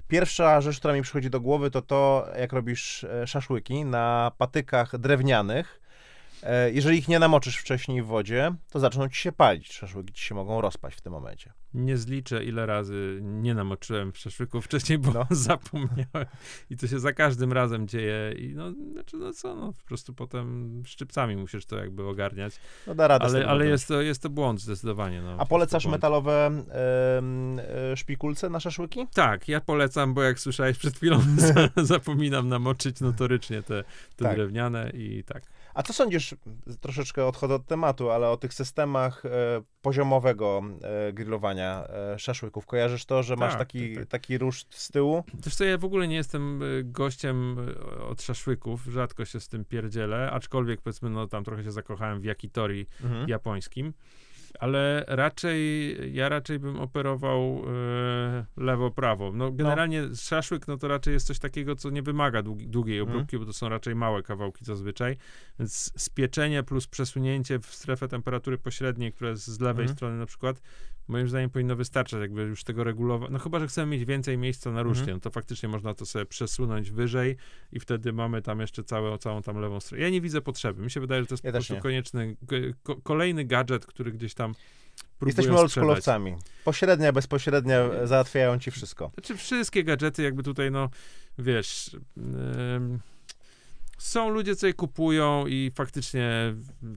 [0.09, 4.99] Pierwsza rzecz, która mi przychodzi do głowy, to to, jak robisz e, szaszłyki na patykach
[4.99, 5.82] drewnianych.
[6.43, 9.73] E, Jeżeli ich nie namoczysz wcześniej w wodzie, to zaczną ci się palić.
[9.73, 11.53] Szaszłyki ci się mogą rozpaść w tym momencie.
[11.75, 15.27] Nie zliczę, ile razy nie namoczyłem w szaszłyku wcześniej, bo No.
[15.37, 16.27] zapomniałem.
[16.71, 18.33] I to się za każdym razem dzieje.
[18.39, 22.55] I no, znaczy, no co, no po prostu potem szczypcami musisz to jakby ogarniać.
[22.87, 25.23] No da radę Ale, ale jest, to, jest to błąd zdecydowanie.
[25.23, 26.51] No, A polecasz metalowe
[27.93, 29.07] e, szpikulce na szaszłyki?
[29.15, 33.85] Tak, ja polecam, bo jak słyszałeś przed chwilą, za- zapominam namoczyć notorycznie te,
[34.17, 34.35] te Tak.
[34.37, 35.43] drewniane i tak.
[35.75, 36.35] A co sądzisz,
[36.81, 39.29] troszeczkę odchodzę od tematu, ale o tych systemach e,
[39.83, 40.63] poziomowego
[41.09, 42.67] e, grillowania e, szaszłyków?
[42.67, 44.11] Kojarzysz to, że masz Tak, taki, tak, tak.
[44.11, 45.25] taki ruszt z tyłu?
[45.45, 47.57] Wiesz co, ja w ogóle nie jestem gościem
[48.11, 52.25] od szaszłyków, rzadko się z tym pierdzielę, aczkolwiek powiedzmy, no tam trochę się zakochałem w
[52.25, 53.29] yakitori Mhm.
[53.29, 53.93] japońskim,
[54.63, 59.33] ale raczej, ja raczej bym operował y, lewo-prawo.
[59.33, 63.17] No generalnie szaszłyk, no to raczej jest coś takiego, co nie wymaga długi, długiej Mhm.
[63.17, 65.17] obróbki, bo to są raczej małe kawałki zazwyczaj,
[65.59, 69.97] więc spieczenie plus przesunięcie w strefę temperatury pośredniej, która jest z lewej Mhm.
[69.97, 70.63] strony na przykład,
[71.09, 73.31] moim zdaniem powinno wystarczać, jakby już tego regulować.
[73.31, 75.17] No chyba, że chcemy mieć więcej miejsca na ruszcie, Mhm.
[75.17, 77.37] no to faktycznie można to sobie przesunąć wyżej
[77.73, 80.03] i wtedy mamy tam jeszcze całe, całą tam lewą stronę.
[80.05, 80.83] Ja nie widzę potrzeby.
[80.83, 81.81] Mi się wydaje, że to jest Ja po prostu nie.
[81.81, 82.57] konieczny, ko-
[82.95, 84.55] ko- kolejny gadżet, który gdzieś tam
[85.27, 86.35] Jesteśmy oldschoolowcami.
[86.65, 89.11] Pośrednia, bezpośrednia e, załatwiają ci wszystko.
[89.15, 90.91] Znaczy wszystkie gadżety jakby tutaj, no
[91.39, 91.97] wiesz,
[92.77, 93.01] ym,
[94.03, 96.55] są ludzie, co je kupują i faktycznie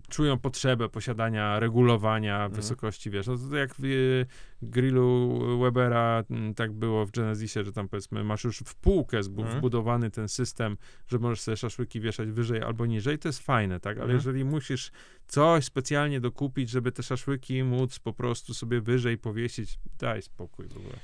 [0.10, 2.52] czują potrzebę posiadania, regulowania Mhm.
[2.52, 4.26] wysokości, wiesz, no to jak w y,
[4.62, 9.58] grillu Webera mm, tak było w Genesisie, że tam powiedzmy masz już w półkę Mhm.
[9.58, 13.98] wbudowany ten system, że możesz sobie szaszłyki wieszać wyżej albo niżej, to jest fajne, tak,
[13.98, 14.18] ale Mhm.
[14.18, 14.92] jeżeli musisz
[15.28, 20.78] coś specjalnie dokupić, żeby te szaszłyki móc po prostu sobie wyżej powiesić, daj spokój w
[20.78, 20.96] ogóle.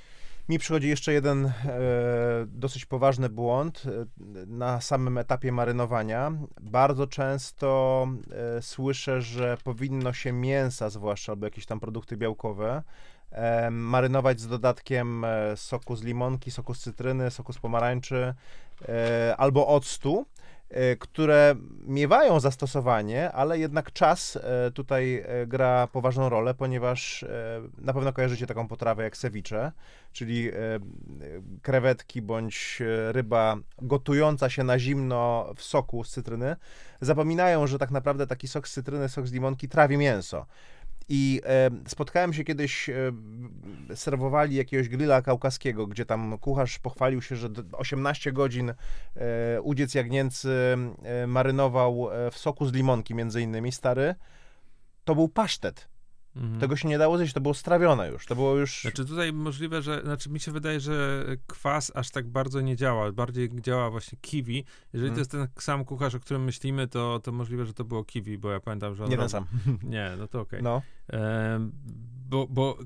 [0.51, 1.51] Mi przychodzi jeszcze jeden e,
[2.47, 4.05] dosyć poważny błąd e,
[4.45, 6.31] na samym etapie marynowania.
[6.61, 8.07] Bardzo często
[8.57, 12.83] e, słyszę, że powinno się mięsa, zwłaszcza albo jakieś tam produkty białkowe,
[13.31, 18.33] e, marynować z dodatkiem e, soku z limonki, soku z cytryny, soku z pomarańczy
[18.89, 20.25] e, albo octu.
[20.71, 21.55] E, Które
[21.88, 27.25] miewają zastosowanie, ale jednak czas e, tutaj e, gra poważną rolę, ponieważ
[27.77, 29.71] na pewno kojarzycie taką potrawę jak ceviche,
[30.13, 30.51] czyli
[31.62, 32.81] krewetki bądź
[33.12, 36.55] ryba gotująca się na zimno w soku z cytryny,
[37.01, 40.45] zapominają, że tak naprawdę taki sok z cytryny, sok z limonki trawi mięso.
[41.13, 41.41] I
[41.88, 42.89] spotkałem się kiedyś,
[43.95, 48.74] serwowali jakiegoś grilla kaukaskiego, gdzie tam kucharz pochwalił się, że d- 18 godzin
[49.15, 50.78] e, udziec jagnięcy
[51.28, 54.15] marynował e, w soku z limonki między innymi, stary.
[55.04, 55.90] To był pasztet.
[56.36, 56.60] Mhm.
[56.60, 58.26] Tego się nie dało zjeść, to było strawione już.
[58.26, 58.82] To było już...
[58.82, 63.12] Znaczy tutaj możliwe, że, znaczy mi się wydaje, że kwas aż tak bardzo nie działa,
[63.12, 64.65] bardziej działa właśnie kiwi.
[64.94, 65.15] Jeżeli Mm.
[65.15, 68.38] to jest ten sam kucharz, o którym myślimy, to, to możliwe, że to było kiwi,
[68.38, 69.46] bo ja pamiętam, że on nie ten sam.
[69.84, 70.63] Nie, no to okej.
[70.63, 70.82] No.
[71.08, 71.72] Em,
[72.32, 72.78] Bo, bo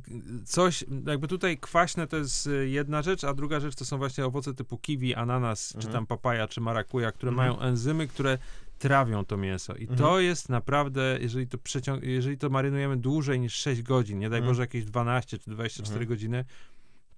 [0.46, 4.26] coś, jakby tutaj kwaśne to jest y, jedna rzecz, a druga rzecz to są właśnie
[4.26, 5.94] owoce typu kiwi, ananas, czy Mhm.
[5.94, 7.48] tam papaja, czy marakuja, które Mhm.
[7.50, 8.38] mają enzymy, które
[8.78, 9.76] trawią to mięso.
[9.76, 10.00] I Mhm.
[10.00, 14.40] to jest naprawdę, jeżeli to, przeciąg- jeżeli to marynujemy dłużej niż 6 godzin, nie daj
[14.40, 14.52] Mhm.
[14.52, 16.10] Boże jakieś 12 czy 24 Mhm.
[16.10, 16.46] godziny,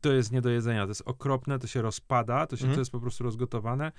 [0.10, 2.76] to jest nie do jedzenia, to jest okropne, to się rozpada, to, się, Mhm.
[2.76, 3.92] to jest po prostu rozgotowane,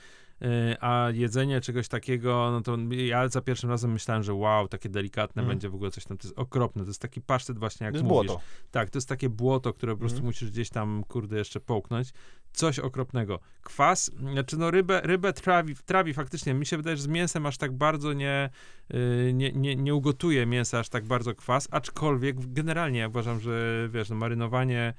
[0.42, 0.46] y,
[0.80, 5.42] a jedzenie czegoś takiego, no to ja za pierwszym razem myślałem, że wow, takie delikatne
[5.42, 5.48] Mhm.
[5.56, 7.98] będzie w ogóle coś tam, to jest okropne, to jest taki pasztet właśnie jak To
[7.98, 8.26] jest mówisz.
[8.26, 8.42] błoto.
[8.70, 10.26] Tak, to jest takie błoto, które po prostu Mhm.
[10.26, 12.08] musisz gdzieś tam, kurde, jeszcze połknąć.
[12.52, 13.40] Coś okropnego.
[13.62, 16.54] Kwas, znaczy no rybę, rybę trawi, trawi faktycznie.
[16.54, 18.50] Mi się wydaje, że z mięsem aż tak bardzo nie,
[18.94, 23.88] y, nie, nie, nie ugotuje mięsa aż tak bardzo kwas, aczkolwiek generalnie ja uważam, że
[23.92, 24.94] wiesz, no marynowanie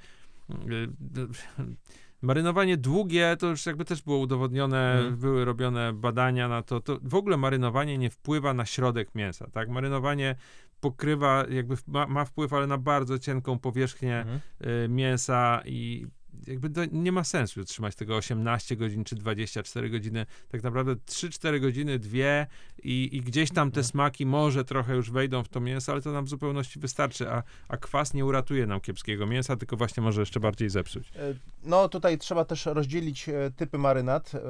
[2.22, 5.16] Marynowanie długie, to już jakby też było udowodnione, Mhm.
[5.16, 6.98] były robione badania na to, to.
[7.02, 9.68] W ogóle marynowanie nie wpływa na środek mięsa, tak?
[9.68, 10.34] Marynowanie
[10.80, 14.40] pokrywa, jakby ma, ma wpływ, ale na bardzo cienką powierzchnię Mhm.
[14.84, 16.06] y, mięsa i
[16.46, 20.26] jakby to nie ma sensu trzymać tego 18 godzin czy 24 godziny.
[20.48, 22.46] Tak naprawdę 3-4 godziny, dwie
[22.82, 23.84] i, i gdzieś tam te Mhm.
[23.84, 27.42] smaki może trochę już wejdą w to mięso, ale to nam w zupełności wystarczy, a,
[27.68, 31.08] a kwas nie uratuje nam kiepskiego mięsa, tylko właśnie może jeszcze bardziej zepsuć.
[31.16, 34.32] E, No tutaj trzeba też rozdzielić e, typy marynat.
[34.34, 34.40] E,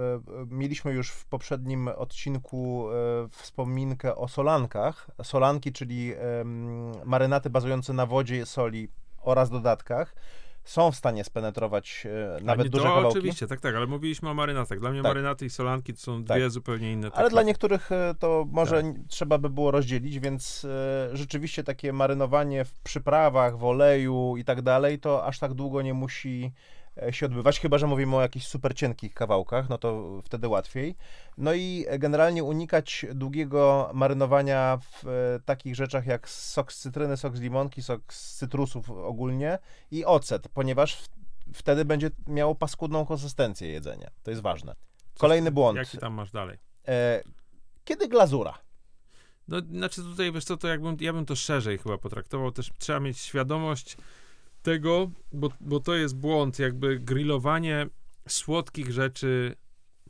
[0.50, 2.86] Mieliśmy już w poprzednim odcinku
[3.30, 5.10] wspominkę o solankach.
[5.22, 6.12] Solanki, czyli
[7.04, 8.88] marynaty bazujące na wodzie, soli
[9.22, 10.14] oraz dodatkach,
[10.64, 13.18] są w stanie spenetrować e, nawet nie, duże to kawałki.
[13.18, 14.80] oczywiście, tak, tak, ale mówiliśmy o marynatach.
[14.80, 15.10] Dla mnie Tak.
[15.10, 16.38] marynaty i solanki to są Tak.
[16.38, 18.92] dwie zupełnie inne Ale dla niektórych e, to może Tak.
[19.08, 24.62] trzeba by było rozdzielić, więc e, rzeczywiście takie marynowanie w przyprawach, w oleju i tak
[24.62, 26.52] dalej, to aż tak długo nie musi
[27.10, 30.96] się odbywać, chyba że mówimy o jakichś super cienkich kawałkach, no to wtedy łatwiej.
[31.38, 37.16] No i e, generalnie unikać długiego marynowania w e, takich rzeczach jak sok z cytryny,
[37.16, 39.58] sok z limonki, sok z cytrusów ogólnie
[39.90, 41.04] i ocet, ponieważ
[41.54, 44.10] wtedy będzie miało paskudną konsystencję jedzenia.
[44.22, 44.74] To jest ważne.
[45.18, 45.78] Kolejny błąd.
[45.78, 46.58] Jaki tam masz dalej?
[46.88, 47.22] E,
[47.84, 48.58] kiedy glazura?
[49.48, 53.00] No, znaczy tutaj, wiesz co, to jakbym, ja bym to szerzej chyba potraktował, też trzeba
[53.00, 53.96] mieć świadomość
[54.62, 57.86] tego, bo, bo to jest błąd, jakby grillowanie
[58.28, 59.54] słodkich rzeczy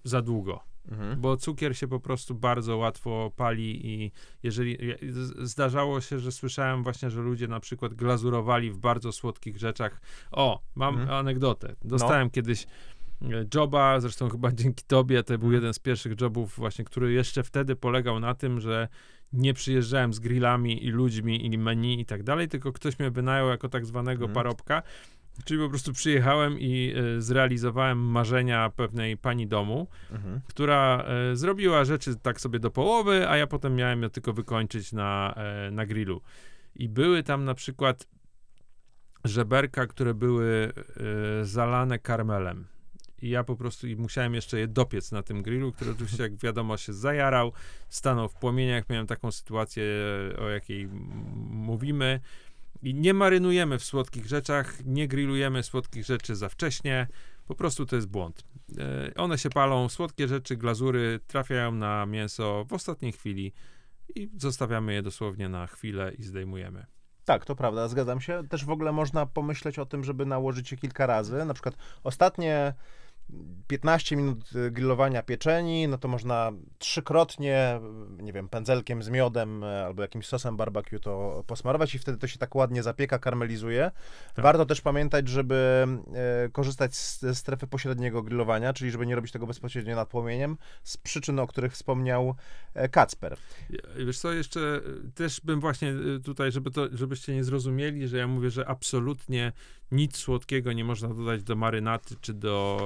[0.05, 0.61] za długo,
[0.91, 1.21] Mhm.
[1.21, 4.79] bo cukier się po prostu bardzo łatwo pali i jeżeli,
[5.43, 10.01] zdarzało się, że słyszałem właśnie, że ludzie na przykład glazurowali w bardzo słodkich rzeczach.
[10.31, 11.19] O, mam Mhm.
[11.19, 11.75] anegdotę.
[11.85, 12.67] Dostałem kiedyś e,
[13.55, 17.77] joba, zresztą chyba dzięki tobie, to był jeden z pierwszych jobów właśnie, który jeszcze wtedy
[17.77, 18.89] polegał na tym, że
[19.33, 23.49] nie przyjeżdżałem z grillami i ludźmi i menu i tak dalej, tylko ktoś mnie wynajął
[23.49, 24.35] jako tak zwanego Mhm.
[24.35, 24.83] parobka,
[25.45, 30.41] czyli po prostu przyjechałem i e, zrealizowałem marzenia pewnej pani domu, Mhm.
[30.47, 34.93] która e, zrobiła rzeczy tak sobie do połowy, a ja potem miałem je tylko wykończyć
[34.93, 36.21] na, e, na grillu.
[36.77, 38.07] I były tam na przykład
[39.25, 40.73] żeberka, które były
[41.43, 42.67] zalane karmelem.
[43.23, 46.37] I ja po prostu i musiałem jeszcze je dopiec na tym grillu, który oczywiście, jak
[46.37, 47.53] wiadomo, się zajarał,
[47.89, 48.89] stanął w płomieniach.
[48.89, 49.85] Miałem taką sytuację,
[50.39, 50.89] o jakiej
[51.51, 52.21] mówimy.
[52.83, 57.07] I nie marynujemy w słodkich rzeczach, nie grillujemy słodkich rzeczy za wcześnie.
[57.47, 58.45] Po prostu to jest błąd.
[58.79, 63.53] E, One się palą, słodkie rzeczy, glazury trafiają na mięso w ostatniej chwili
[64.15, 66.87] i zostawiamy je dosłownie na chwilę i zdejmujemy.
[67.25, 68.43] Tak, to prawda, zgadzam się.
[68.49, 71.45] Też w ogóle można pomyśleć o tym, żeby nałożyć je kilka razy.
[71.45, 72.75] Na przykład ostatnie
[73.67, 77.81] 15 minut y, grillowania pieczeni, no to można trzykrotnie,
[78.19, 82.19] y, nie wiem, pędzelkiem z miodem y, albo jakimś sosem barbecue to posmarować i wtedy
[82.19, 83.91] to się tak ładnie zapieka, karmelizuje.
[84.35, 84.43] Tak.
[84.43, 85.87] Warto też pamiętać, żeby
[86.53, 91.39] korzystać z strefy pośredniego grillowania, czyli żeby nie robić tego bezpośrednio nad płomieniem, z przyczyn,
[91.39, 92.35] o których wspomniał
[92.75, 93.37] e, Kacper.
[94.07, 94.81] Wiesz co, jeszcze
[95.15, 99.53] też bym właśnie tutaj, żeby to, żebyście nie zrozumieli, że ja mówię, że absolutnie
[99.93, 102.81] nic słodkiego nie można dodać do marynaty czy do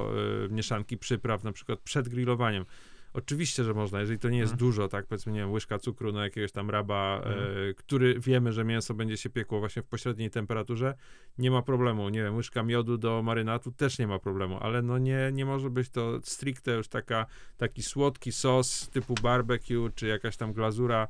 [0.45, 2.65] y, mieszanki przypraw, na przykład przed grillowaniem.
[3.13, 4.67] Oczywiście, że można, jeżeli to nie jest Mhm.
[4.69, 7.57] dużo, tak, powiedzmy, nie wiem, łyżka cukru na jakiegoś tam raba, Mhm.
[7.57, 10.95] y, który wiemy, że mięso będzie się piekło właśnie w pośredniej temperaturze,
[11.37, 14.97] nie ma problemu, nie wiem, łyżka miodu do marynatu też nie ma problemu, ale no
[14.97, 17.25] nie, nie może być to stricte już taka,
[17.57, 21.07] taki słodki sos typu barbecue, czy jakaś tam glazura,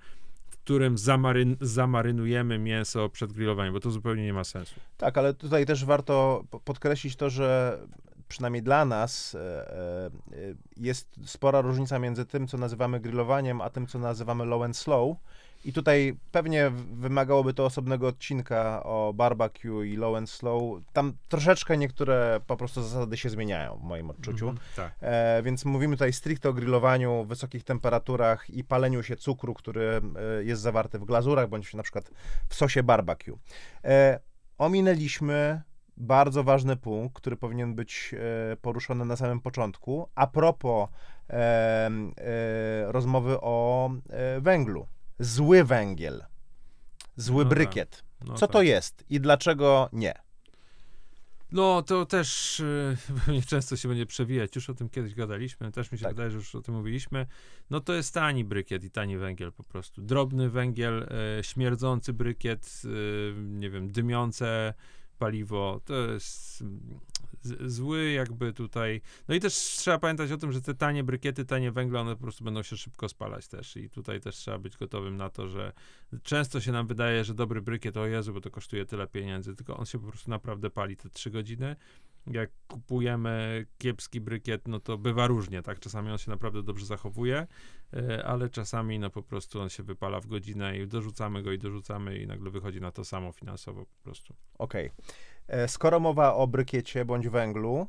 [0.65, 4.75] którym zamaryn, zamarynujemy mięso przed grillowaniem, bo to zupełnie nie ma sensu.
[4.97, 7.79] Tak, ale tutaj też warto po- podkreślić to, że
[8.27, 10.09] przynajmniej dla nas e, e,
[10.77, 15.17] jest spora różnica między tym, co nazywamy grillowaniem, a tym, co nazywamy low and slow.
[15.65, 20.61] I tutaj pewnie wymagałoby to osobnego odcinka o barbecue i low and slow.
[20.93, 24.49] Tam troszeczkę niektóre po prostu zasady się zmieniają w moim odczuciu.
[24.49, 24.95] Mhm, tak.
[25.01, 30.01] E, więc mówimy tutaj stricte o grillowaniu, wysokich temperaturach i paleniu się cukru, który
[30.39, 32.11] e, jest zawarty w glazurach, bądź na przykład
[32.49, 33.37] w sosie barbecue.
[33.83, 34.19] E,
[34.57, 35.61] ominęliśmy
[35.97, 38.15] bardzo ważny punkt, który powinien być
[38.51, 40.89] e, poruszony na samym początku, a propos
[41.29, 41.89] e,
[42.85, 44.87] rozmowy o e, węglu.
[45.19, 46.23] Zły węgiel,
[47.15, 47.57] zły No tak.
[47.57, 48.03] brykiet.
[48.25, 48.53] No Co tak.
[48.53, 50.13] to jest i dlaczego nie?
[51.51, 54.55] No, to też y, pewnie często się będzie przewijać.
[54.55, 56.13] Już o tym kiedyś gadaliśmy, też mi się Tak.
[56.13, 57.25] wydaje, że już o tym mówiliśmy.
[57.69, 60.01] No to jest tani brykiet i tani węgiel po prostu.
[60.01, 61.07] Drobny węgiel,
[61.39, 64.73] e, śmierdzący brykiet, e, nie wiem, dymiące
[65.19, 65.81] paliwo.
[65.85, 66.63] To jest
[67.45, 69.01] z, zły jakby tutaj.
[69.27, 72.21] No i też trzeba pamiętać o tym, że te tanie brykiety, tanie węgle, one po
[72.21, 73.77] prostu będą się szybko spalać też.
[73.77, 75.73] I tutaj też trzeba być gotowym na to, że
[76.23, 79.77] często się nam wydaje, że dobry brykiet, o Jezu, bo to kosztuje tyle pieniędzy, tylko
[79.77, 81.75] on się po prostu naprawdę pali te trzy godziny.
[82.27, 85.79] Jak kupujemy kiepski brykiet, no to bywa różnie, tak?
[85.79, 87.47] Czasami on się naprawdę dobrze zachowuje,
[87.93, 91.57] e, ale czasami no po prostu on się wypala w godzinę i dorzucamy go i
[91.57, 94.35] dorzucamy i nagle wychodzi na to samo finansowo po prostu.
[94.57, 94.85] Okej.
[94.85, 94.91] E,
[95.67, 97.87] Skoro mowa o brykiecie bądź węglu,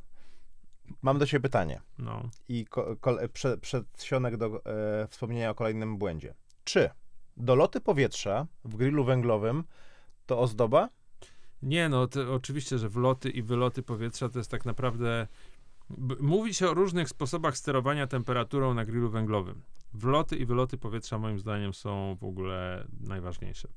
[1.01, 2.29] mam do ciebie pytanie No.
[2.49, 2.95] i ko-
[3.33, 6.33] prze- przedsionek do e, wspomnienia o kolejnym błędzie.
[6.63, 6.89] Czy
[7.37, 9.63] doloty powietrza w grillu węglowym
[10.25, 10.89] to ozdoba?
[11.61, 15.27] Nie, no to oczywiście, że wloty i wyloty powietrza to jest tak naprawdę.
[15.89, 19.61] b- Mówi się o różnych sposobach sterowania temperaturą na grillu węglowym.
[19.93, 23.67] Wloty i wyloty powietrza, moim zdaniem, są w ogóle najważniejsze.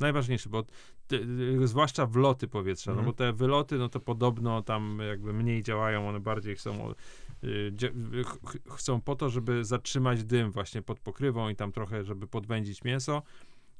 [0.00, 0.64] Najważniejsze, bo
[1.06, 1.16] ty,
[1.62, 3.06] y, zwłaszcza wloty powietrza, Mhm.
[3.06, 6.94] no bo te wyloty, no to podobno tam jakby mniej działają, one bardziej są,
[7.44, 7.72] y,
[8.24, 12.84] ch- chcą po to, żeby zatrzymać dym właśnie pod pokrywą i tam trochę, żeby podwędzić
[12.84, 13.22] mięso.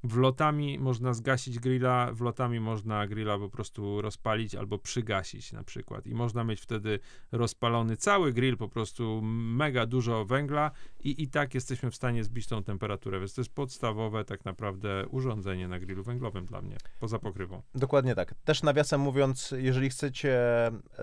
[0.04, 6.06] Wlotami można zgasić grilla, wlotami można grilla po prostu rozpalić albo przygasić na przykład.
[6.06, 6.98] I można mieć wtedy
[7.32, 10.70] rozpalony cały grill, po prostu mega dużo węgla
[11.04, 13.18] i i tak jesteśmy w stanie zbić tą temperaturę.
[13.18, 17.62] Więc to jest podstawowe tak naprawdę urządzenie na grillu węglowym dla mnie, poza pokrywą.
[17.74, 18.34] Dokładnie tak.
[18.44, 20.38] Też nawiasem mówiąc, jeżeli chcecie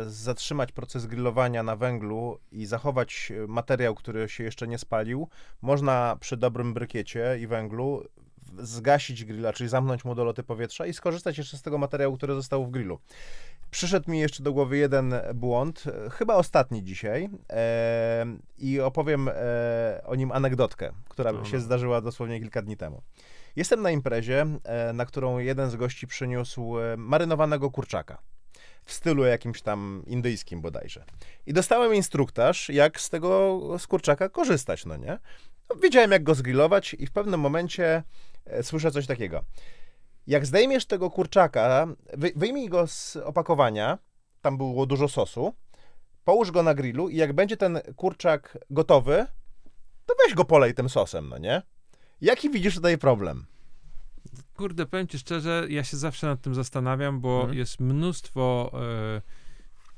[0.08, 5.30] zatrzymać proces grillowania na węglu i zachować materiał, który się jeszcze nie spalił,
[5.62, 8.04] można przy dobrym brykiecie i węglu
[8.60, 12.66] zgasić grilla, czyli zamknąć mu doloty powietrza i skorzystać jeszcze z tego materiału, który został
[12.66, 13.00] w grillu.
[13.72, 18.26] Przyszedł mi jeszcze do głowy jeden błąd, chyba ostatni dzisiaj, e,
[18.58, 23.02] i opowiem e, o nim anegdotkę, która No, się zdarzyła dosłownie kilka dni temu.
[23.56, 28.18] Jestem na imprezie, e, na którą jeden z gości przyniósł e, marynowanego kurczaka.
[28.86, 31.06] W stylu jakimś tam indyjskim bodajże.
[31.46, 35.20] I dostałem instruktaż, jak z tego z kurczaka korzystać, no nie?
[35.70, 38.04] No, wiedziałem, jak go zgrillować i w pewnym momencie
[38.62, 39.44] słyszę coś takiego.
[40.28, 43.98] Jak zdejmiesz tego kurczaka, wy, wyjmij go z opakowania,
[44.42, 45.54] tam było dużo sosu,
[46.24, 49.26] połóż go na grillu i jak będzie ten kurczak gotowy,
[50.06, 51.62] to weź go polej tym sosem, no nie?
[52.22, 53.46] Jaki widzisz tutaj problem?
[54.56, 57.58] Kurde, powiem ci szczerze, ja się zawsze nad tym zastanawiam, bo Mhm.
[57.58, 59.22] jest mnóstwo e,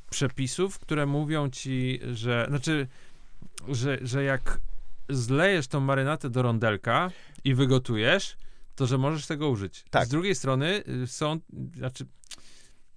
[0.10, 2.88] przepisów, które mówią ci, że znaczy,
[3.68, 4.60] że, że jak
[5.10, 7.12] zlejesz tą marynatę do rondelka
[7.43, 8.38] i wygotujesz,
[8.76, 9.86] to że możesz tego użyć.
[9.89, 10.05] Tak.
[10.05, 11.39] Z drugiej strony y, są,
[11.76, 12.05] znaczy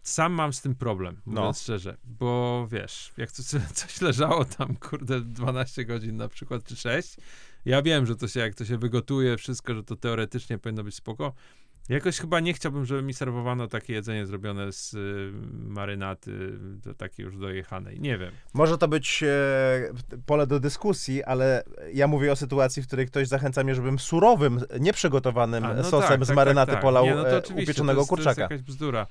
[0.02, 1.40] sam mam z tym problem, No.
[1.40, 3.42] mówiąc szczerze, bo wiesz, jak to,
[3.74, 7.16] coś leżało tam, kurde, 12 godzin na przykład, czy 6,
[7.64, 10.94] ja wiem, że to się, jak to się wygotuje, wszystko, że to teoretycznie powinno być
[10.94, 11.32] spoko.
[11.90, 17.24] Jakoś chyba nie chciałbym, żeby mi serwowano takie jedzenie zrobione z y, marynaty, do takiej
[17.24, 18.00] już dojechanej.
[18.00, 18.30] Nie wiem.
[18.54, 19.28] Może to być e,
[20.26, 21.62] pole do dyskusji, ale
[21.92, 26.08] ja mówię o sytuacji, w której ktoś zachęca mnie, żebym surowym, nieprzygotowanym A, no sosem
[26.08, 26.82] tak, z tak, marynaty tak, tak.
[26.82, 28.42] polał Nie, no to e, upieczonego to jest, To kurczaka.
[28.42, 29.06] jest jakaś bzdura.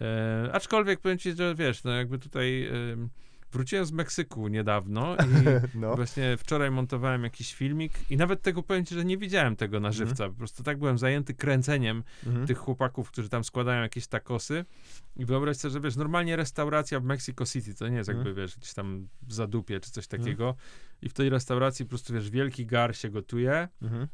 [0.00, 3.08] E, aczkolwiek powiem ci, że wiesz, no jakby tutaj em,
[3.54, 5.96] wróciłem z Meksyku niedawno i No.
[5.96, 9.88] Właśnie wczoraj montowałem jakiś filmik i nawet tego powiem ci, że nie widziałem tego na
[9.88, 10.08] Mhm.
[10.08, 10.28] żywca.
[10.28, 12.46] Po prostu tak byłem zajęty kręceniem Mhm.
[12.46, 14.64] tych chłopaków, którzy tam składają jakieś takosy.
[15.16, 18.36] I wyobraź sobie, że wiesz, normalnie restauracja w Mexico City, to nie jest jakby, Mhm.
[18.36, 20.22] wiesz, gdzieś tam w zadupie czy coś Mhm.
[20.22, 20.54] takiego.
[21.02, 24.08] I w tej restauracji po prostu, wiesz, wielki gar się gotuje Mhm.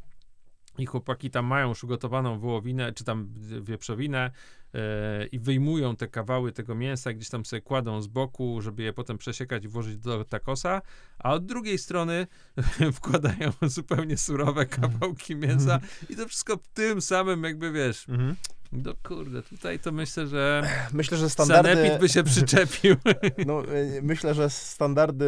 [0.78, 3.28] I chłopaki tam mają już ugotowaną wołowinę, czy tam
[3.62, 4.30] wieprzowinę
[4.74, 8.92] e, i wyjmują te kawały tego mięsa, gdzieś tam sobie kładą z boku, żeby je
[8.92, 10.82] potem przesiekać i włożyć do takosa,
[11.18, 12.26] a od drugiej strony
[12.92, 18.36] wkładają zupełnie surowe kawałki mięsa i to wszystko w tym samym jakby, wiesz, Mhm.
[18.72, 20.62] No kurde, tutaj to myślę, że
[20.92, 21.74] Myślę, że standardy...
[21.74, 22.96] sanepid by się przyczepił.
[23.46, 25.26] No, e, myślę, że standardy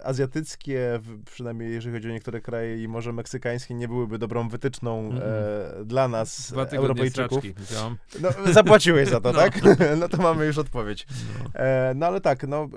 [0.00, 5.10] e, azjatyckie, przynajmniej jeżeli chodzi o niektóre kraje i może meksykańskie, nie byłyby dobrą wytyczną
[5.12, 7.38] e, dla nas, Dwa Europejczyków.
[7.64, 7.94] straczki.
[8.20, 9.38] No, zapłaciłeś za to, No.
[9.38, 9.60] tak?
[10.00, 11.06] No to mamy już odpowiedź.
[11.44, 11.60] No.
[11.60, 12.68] E, no ale tak, no,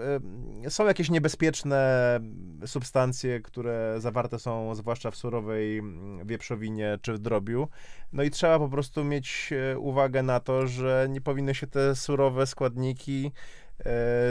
[0.65, 2.19] e, są jakieś niebezpieczne
[2.65, 7.67] substancje, które zawarte są zwłaszcza w surowej mm, wieprzowinie czy w drobiu.
[8.13, 12.47] No i trzeba po prostu mieć uwagę na to, że nie powinny się te surowe
[12.47, 13.31] składniki
[13.79, 13.83] e,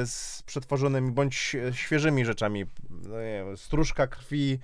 [0.06, 4.58] z przetworzonymi bądź świeżymi rzeczami, no nie wiem, stróżka krwi,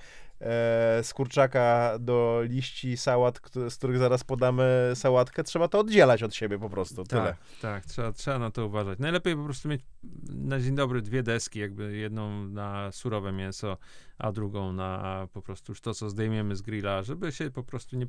[1.03, 6.59] z kurczaka do liści sałat, z których zaraz podamy sałatkę, trzeba to oddzielać od siebie
[6.59, 7.05] po prostu.
[7.05, 7.22] Tyle.
[7.22, 8.99] Tak, tak, trzeba, trzeba na to uważać.
[8.99, 9.80] Najlepiej po prostu mieć
[10.28, 13.76] na dzień dobry dwie deski, jakby jedną na surowe mięso,
[14.18, 17.97] a drugą na po prostu już to, co zdejmiemy z grilla, żeby się po prostu
[17.97, 18.07] nie...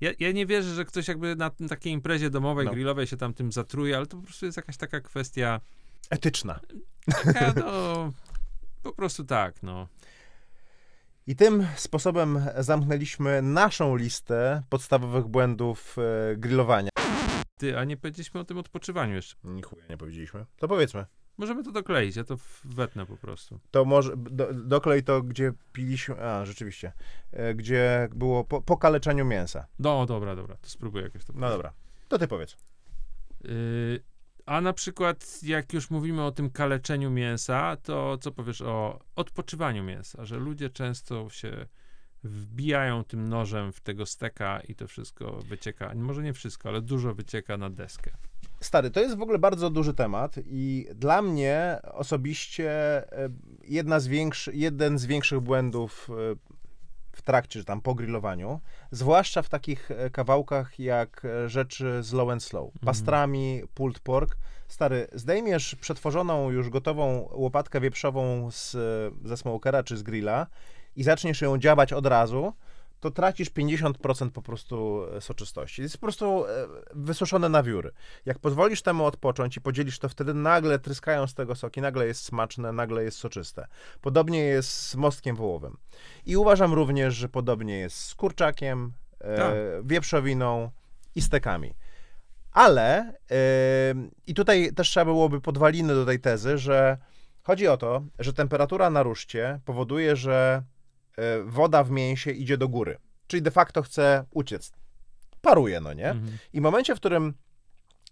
[0.00, 2.72] Ja, ja nie wierzę, że ktoś jakby na takiej imprezie domowej, No.
[2.72, 5.60] grillowej się tam tym zatruje, ale to po prostu jest jakaś taka kwestia,
[6.10, 6.60] Etyczna.
[7.24, 8.12] taka, no,
[8.82, 9.88] po prostu tak, no.
[11.26, 16.90] I tym sposobem zamknęliśmy naszą listę podstawowych błędów e, grillowania.
[17.58, 19.36] Ty, a nie powiedzieliśmy o tym odpoczywaniu jeszcze.
[19.44, 20.46] Ni chuja nie powiedzieliśmy.
[20.56, 21.06] To powiedzmy.
[21.38, 23.60] Możemy to dokleić, ja to wetnę po prostu.
[23.70, 26.20] To może do, doklej to, gdzie piliśmy.
[26.24, 26.92] A, rzeczywiście.
[27.32, 29.66] E, gdzie było po, po kaleczeniu mięsa.
[29.78, 31.72] No, dobra, dobra, to spróbuję jakoś to No dobra.
[32.08, 32.56] To ty powiedz.
[33.44, 34.11] Yy,
[34.46, 39.84] a na przykład, jak już mówimy o tym kaleczeniu mięsa, to co powiesz o odpoczywaniu
[39.84, 40.24] mięsa?
[40.24, 41.66] Że ludzie często się
[42.24, 45.92] wbijają tym nożem w tego steka i to wszystko wycieka.
[45.94, 48.10] Może nie wszystko, ale dużo wycieka na deskę.
[48.60, 52.70] Stary, to jest w ogóle bardzo duży temat i dla mnie osobiście
[53.12, 53.28] e,
[53.64, 54.08] jedna z
[54.52, 56.51] jeden z większych błędów e,
[57.12, 58.60] w trakcie, czy tam po grillowaniu,
[58.90, 64.36] zwłaszcza w takich e, kawałkach jak e, rzeczy z low and slow, pastrami, pulled pork.
[64.68, 70.46] Stary, zdejmiesz przetworzoną, już gotową łopatkę wieprzową z, e, ze smokera czy z grilla
[70.96, 72.52] i zaczniesz ją dziabać od razu,
[73.02, 75.82] to tracisz 50% po prostu e, soczystości.
[75.82, 76.48] Jest po prostu e,
[76.94, 77.92] wysuszone na wióry.
[78.26, 82.24] Jak pozwolisz temu odpocząć i podzielisz to wtedy, nagle tryskają z tego soki, nagle jest
[82.24, 83.66] smaczne, nagle jest soczyste.
[84.00, 85.76] Podobnie jest z mostkiem wołowym.
[86.26, 89.54] I uważam również, że podobnie jest z kurczakiem, e, Tak.
[89.84, 90.70] wieprzowiną
[91.14, 91.74] i stekami.
[92.52, 93.36] Ale, e,
[94.26, 96.98] i tutaj też trzeba byłoby podwaliny do tej tezy, że
[97.42, 100.62] chodzi o to, że temperatura na ruszcie powoduje, że
[101.44, 102.98] woda w mięsie idzie do góry.
[103.26, 104.72] Czyli de facto chce uciec.
[105.40, 106.10] Paruje, no nie?
[106.10, 106.38] Mhm.
[106.52, 107.34] I w momencie, w którym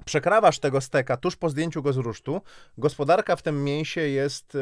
[0.04, 2.40] przekrawasz tego steka tuż po zdjęciu go z rusztu,
[2.78, 4.58] gospodarka w tym mięsie jest y,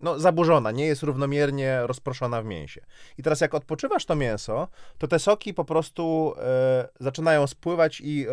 [0.00, 2.80] no, zaburzona, nie jest równomiernie rozproszona w mięsie.
[3.18, 4.68] I teraz jak odpoczywasz to mięso,
[4.98, 8.26] to te soki po prostu e, zaczynają spływać i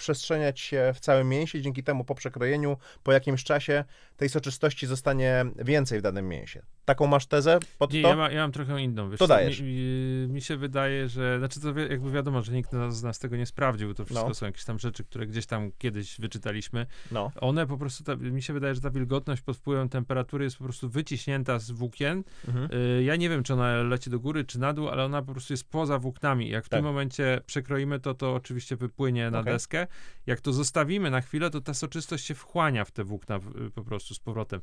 [0.00, 3.84] rozprzestrzeniać się w całym mięsie, dzięki temu po przekrojeniu, po jakimś czasie
[4.16, 6.62] tej soczystości zostanie więcej w danym mięsie.
[6.84, 8.08] Taką masz tezę pod Nie, to?
[8.08, 9.10] ja, ma, ja mam trochę inną.
[9.10, 9.60] Wiesz, To dajesz.
[9.60, 11.38] Mi, mi, mi się wydaje, że.
[11.38, 13.94] Znaczy, to jakby wiadomo, że nikt z nas tego nie sprawdził.
[13.94, 14.34] To wszystko No.
[14.34, 16.86] są jakieś tam rzeczy, które gdzieś tam kiedyś wyczytaliśmy.
[17.12, 17.32] No.
[17.40, 20.64] One po prostu, ta, mi się wydaje, że ta wilgotność pod wpływem temperatury jest po
[20.64, 22.24] prostu wyciśnięta z włókien.
[22.48, 22.68] Mhm.
[22.98, 25.32] Y, ja nie wiem, czy ona leci do góry, czy na dół, ale ona po
[25.32, 26.48] prostu jest poza włóknami.
[26.48, 26.78] Jak w Tak.
[26.78, 29.52] tym momencie przekroimy to, to oczywiście wypłynie na Okej.
[29.52, 29.86] deskę.
[30.26, 33.36] Jak to zostawimy na chwilę, to ta soczystość się wchłania w te włókna
[33.66, 34.60] y, po prostu z powrotem.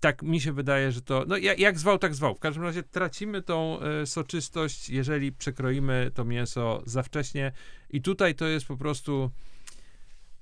[0.00, 1.24] Tak mi się wydaje, że to.
[1.28, 2.34] No, jak, zwał, tak zwał.
[2.34, 7.52] W każdym razie tracimy tą y, soczystość, jeżeli przekroimy to mięso za wcześnie.
[7.90, 9.30] I tutaj to jest po prostu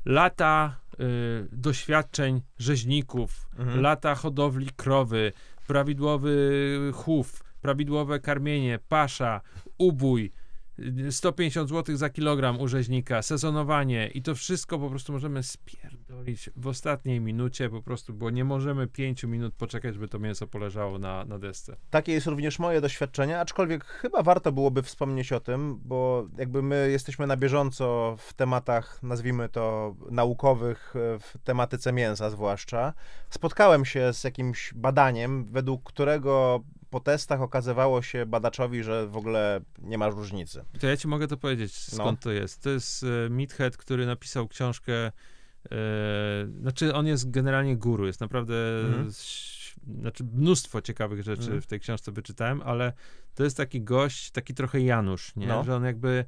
[0.05, 3.81] lata y, doświadczeń rzeźników, Mhm.
[3.81, 5.33] lata hodowli krowy,
[5.67, 9.41] prawidłowy chów, prawidłowe karmienie, pasza,
[9.79, 10.33] ubój,
[11.11, 16.67] 150 zł za kilogram u rzeźnika, sezonowanie i to wszystko po prostu możemy spierdolić w
[16.67, 21.25] ostatniej minucie po prostu, bo nie możemy 5 minut poczekać, żeby to mięso poleżało na,
[21.25, 21.77] na desce.
[21.91, 26.91] Takie jest również moje doświadczenie, aczkolwiek chyba warto byłoby wspomnieć o tym, bo jakby my
[26.91, 32.93] jesteśmy na bieżąco w tematach, nazwijmy to naukowych, w tematyce mięsa zwłaszcza.
[33.31, 36.65] Spotkałem się z jakimś badaniem, według którego
[36.95, 40.65] po testach okazywało się badaczowi, że w ogóle nie ma różnicy.
[40.81, 42.23] To ja ci mogę to powiedzieć, skąd No.
[42.23, 42.63] to jest.
[42.63, 45.13] To jest e, Meathead, który napisał książkę, e,
[46.61, 48.55] znaczy on jest generalnie guru, jest naprawdę,
[48.87, 49.11] Mhm.
[50.01, 51.61] znaczy mnóstwo ciekawych rzeczy Mhm.
[51.63, 52.93] w tej książce wyczytałem, ale
[53.35, 55.47] to jest taki gość, taki trochę Janusz, nie?
[55.47, 55.65] No.
[55.65, 56.25] Że on jakby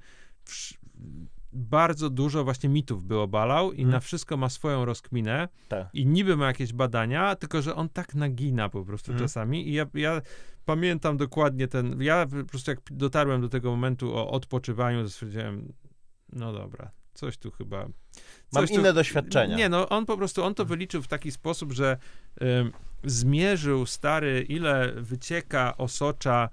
[1.57, 3.91] bardzo dużo właśnie mitów by obalał i Mhm.
[3.91, 5.89] na wszystko ma swoją rozkminę Tak.
[5.93, 9.29] i niby ma jakieś badania, tylko że on tak nagina po prostu Mhm.
[9.29, 10.23] czasami i ja, ja
[10.65, 15.73] pamiętam dokładnie ten, ja po prostu jak dotarłem do tego momentu o odpoczywaniu, stwierdziłem,
[16.33, 17.79] no dobra, coś tu chyba...
[18.53, 19.57] Mam coś tu- inne doświadczenia.
[19.57, 21.97] Nie, no on po prostu, on to wyliczył w taki sposób, że
[22.43, 22.73] ym,
[23.05, 26.49] zmierzył stary, ile wycieka osocza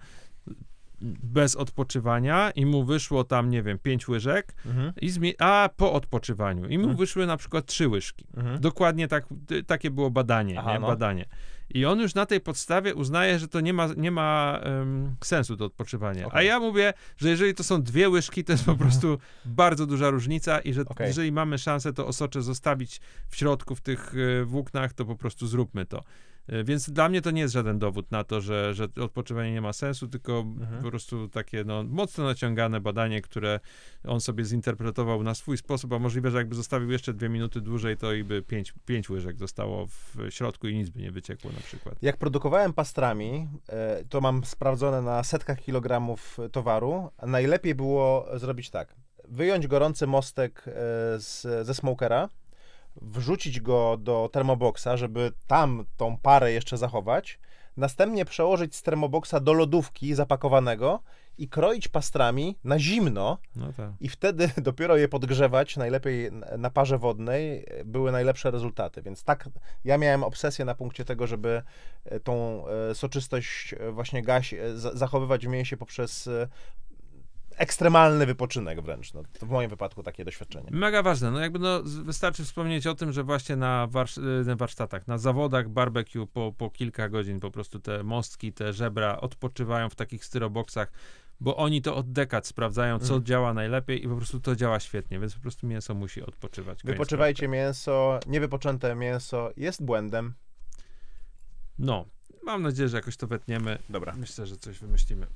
[1.24, 4.94] bez odpoczywania i mu wyszło tam, nie wiem, pięć łyżek, Mhm.
[5.02, 6.68] i a po odpoczywaniu.
[6.68, 6.98] I mu Mhm.
[6.98, 8.26] wyszły na przykład trzy łyżki.
[8.38, 8.60] Mhm.
[8.62, 9.26] Dokładnie tak,
[9.68, 10.80] takie było badanie, Aha, nie?
[10.80, 10.88] no.
[10.88, 11.26] badanie.
[11.70, 15.58] I on już na tej podstawie uznaje, że to nie ma, nie ma em, sensu
[15.58, 16.24] to odpoczywanie.
[16.24, 16.48] A Okej.
[16.48, 20.60] ja mówię, że jeżeli to są dwie łyżki, to jest po prostu bardzo duża różnica
[20.60, 21.08] i że Okej.
[21.08, 25.48] jeżeli mamy szansę to osocze zostawić w środku, w tych y, włóknach, to po prostu
[25.48, 26.04] zróbmy to.
[26.50, 29.62] Y, Więc dla mnie to nie jest żaden dowód na to, że, że odpoczywanie nie
[29.62, 30.84] ma sensu, tylko Mhm.
[30.84, 33.60] po prostu takie no, mocno naciągane badanie, które
[34.08, 37.98] on sobie zinterpretował na swój sposób, a możliwe, że jakby zostawił jeszcze dwie minuty dłużej,
[37.98, 41.60] to i by pięć, pięć łyżek zostało w środku i nic by nie wyciekło na
[41.60, 41.96] przykład.
[42.02, 47.10] Jak produkowałem pastrami, e, to mam sprawdzone na setkach kilogramów towaru.
[47.28, 48.96] Najlepiej było zrobić tak.
[49.28, 50.72] Wyjąć gorący mostek e,
[51.20, 52.30] z, ze smokera,
[53.02, 57.40] wrzucić go do termoboxa, żeby tam tą parę jeszcze zachować.
[57.78, 61.00] Następnie przełożyć z termoboxa do lodówki zapakowanego
[61.38, 63.92] i kroić pastrami na zimno, No tak.
[64.00, 69.02] i wtedy dopiero je podgrzewać, najlepiej na parze wodnej, e, były najlepsze rezultaty.
[69.02, 69.50] Więc tak,
[69.86, 71.62] ja miałem obsesję na punkcie tego, żeby
[72.06, 76.30] e, tą e, soczystość właśnie gaś, za- zachowywać w mięsie poprzez
[77.58, 79.14] ekstremalny wypoczynek wręcz.
[79.14, 80.68] No, to w moim wypadku takie doświadczenie.
[80.72, 81.32] Mega ważne.
[81.32, 85.18] No jakby no, wystarczy wspomnieć o tym, że właśnie na, warsz- y, na warsztatach, na
[85.18, 90.26] zawodach barbecue po, po kilka godzin po prostu te mostki, te żebra odpoczywają w takich
[90.26, 90.92] styroboksach,
[91.40, 93.24] bo oni to od dekad sprawdzają, co Mhm.
[93.26, 96.84] działa najlepiej i po prostu to działa świetnie, więc po prostu mięso musi odpoczywać.
[96.84, 100.34] Wypoczywajcie mięso, niewypoczęte mięso jest błędem.
[101.80, 102.06] No,
[102.44, 103.78] mam nadzieję, że jakoś to wetniemy.
[103.90, 104.14] Dobra.
[104.18, 105.28] Myślę, że coś wymyślimy.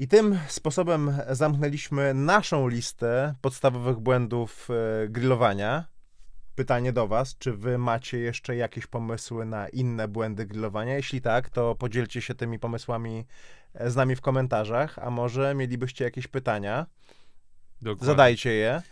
[0.00, 5.84] I tym sposobem zamknęliśmy naszą listę podstawowych błędów e, grillowania.
[6.54, 10.94] Pytanie do Was, czy Wy macie jeszcze jakieś pomysły na inne błędy grillowania?
[10.94, 13.26] Jeśli tak, to podzielcie się tymi pomysłami
[13.74, 16.86] e, z nami w komentarzach, a może mielibyście jakieś pytania?
[17.82, 18.06] Dokładnie.
[18.06, 18.82] Zadajcie je.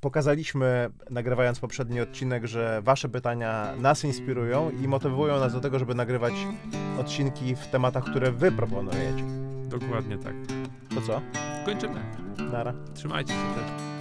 [0.00, 5.94] Pokazaliśmy, nagrywając poprzedni odcinek, że Wasze pytania nas inspirują i motywują nas do tego, żeby
[5.94, 6.34] nagrywać
[6.98, 9.43] odcinki w tematach, które Wy proponujecie.
[9.78, 10.34] Dokładnie tak.
[10.94, 11.20] To co?
[11.66, 12.00] Kończymy.
[12.52, 12.74] Nara.
[12.94, 13.93] Trzymajcie się też.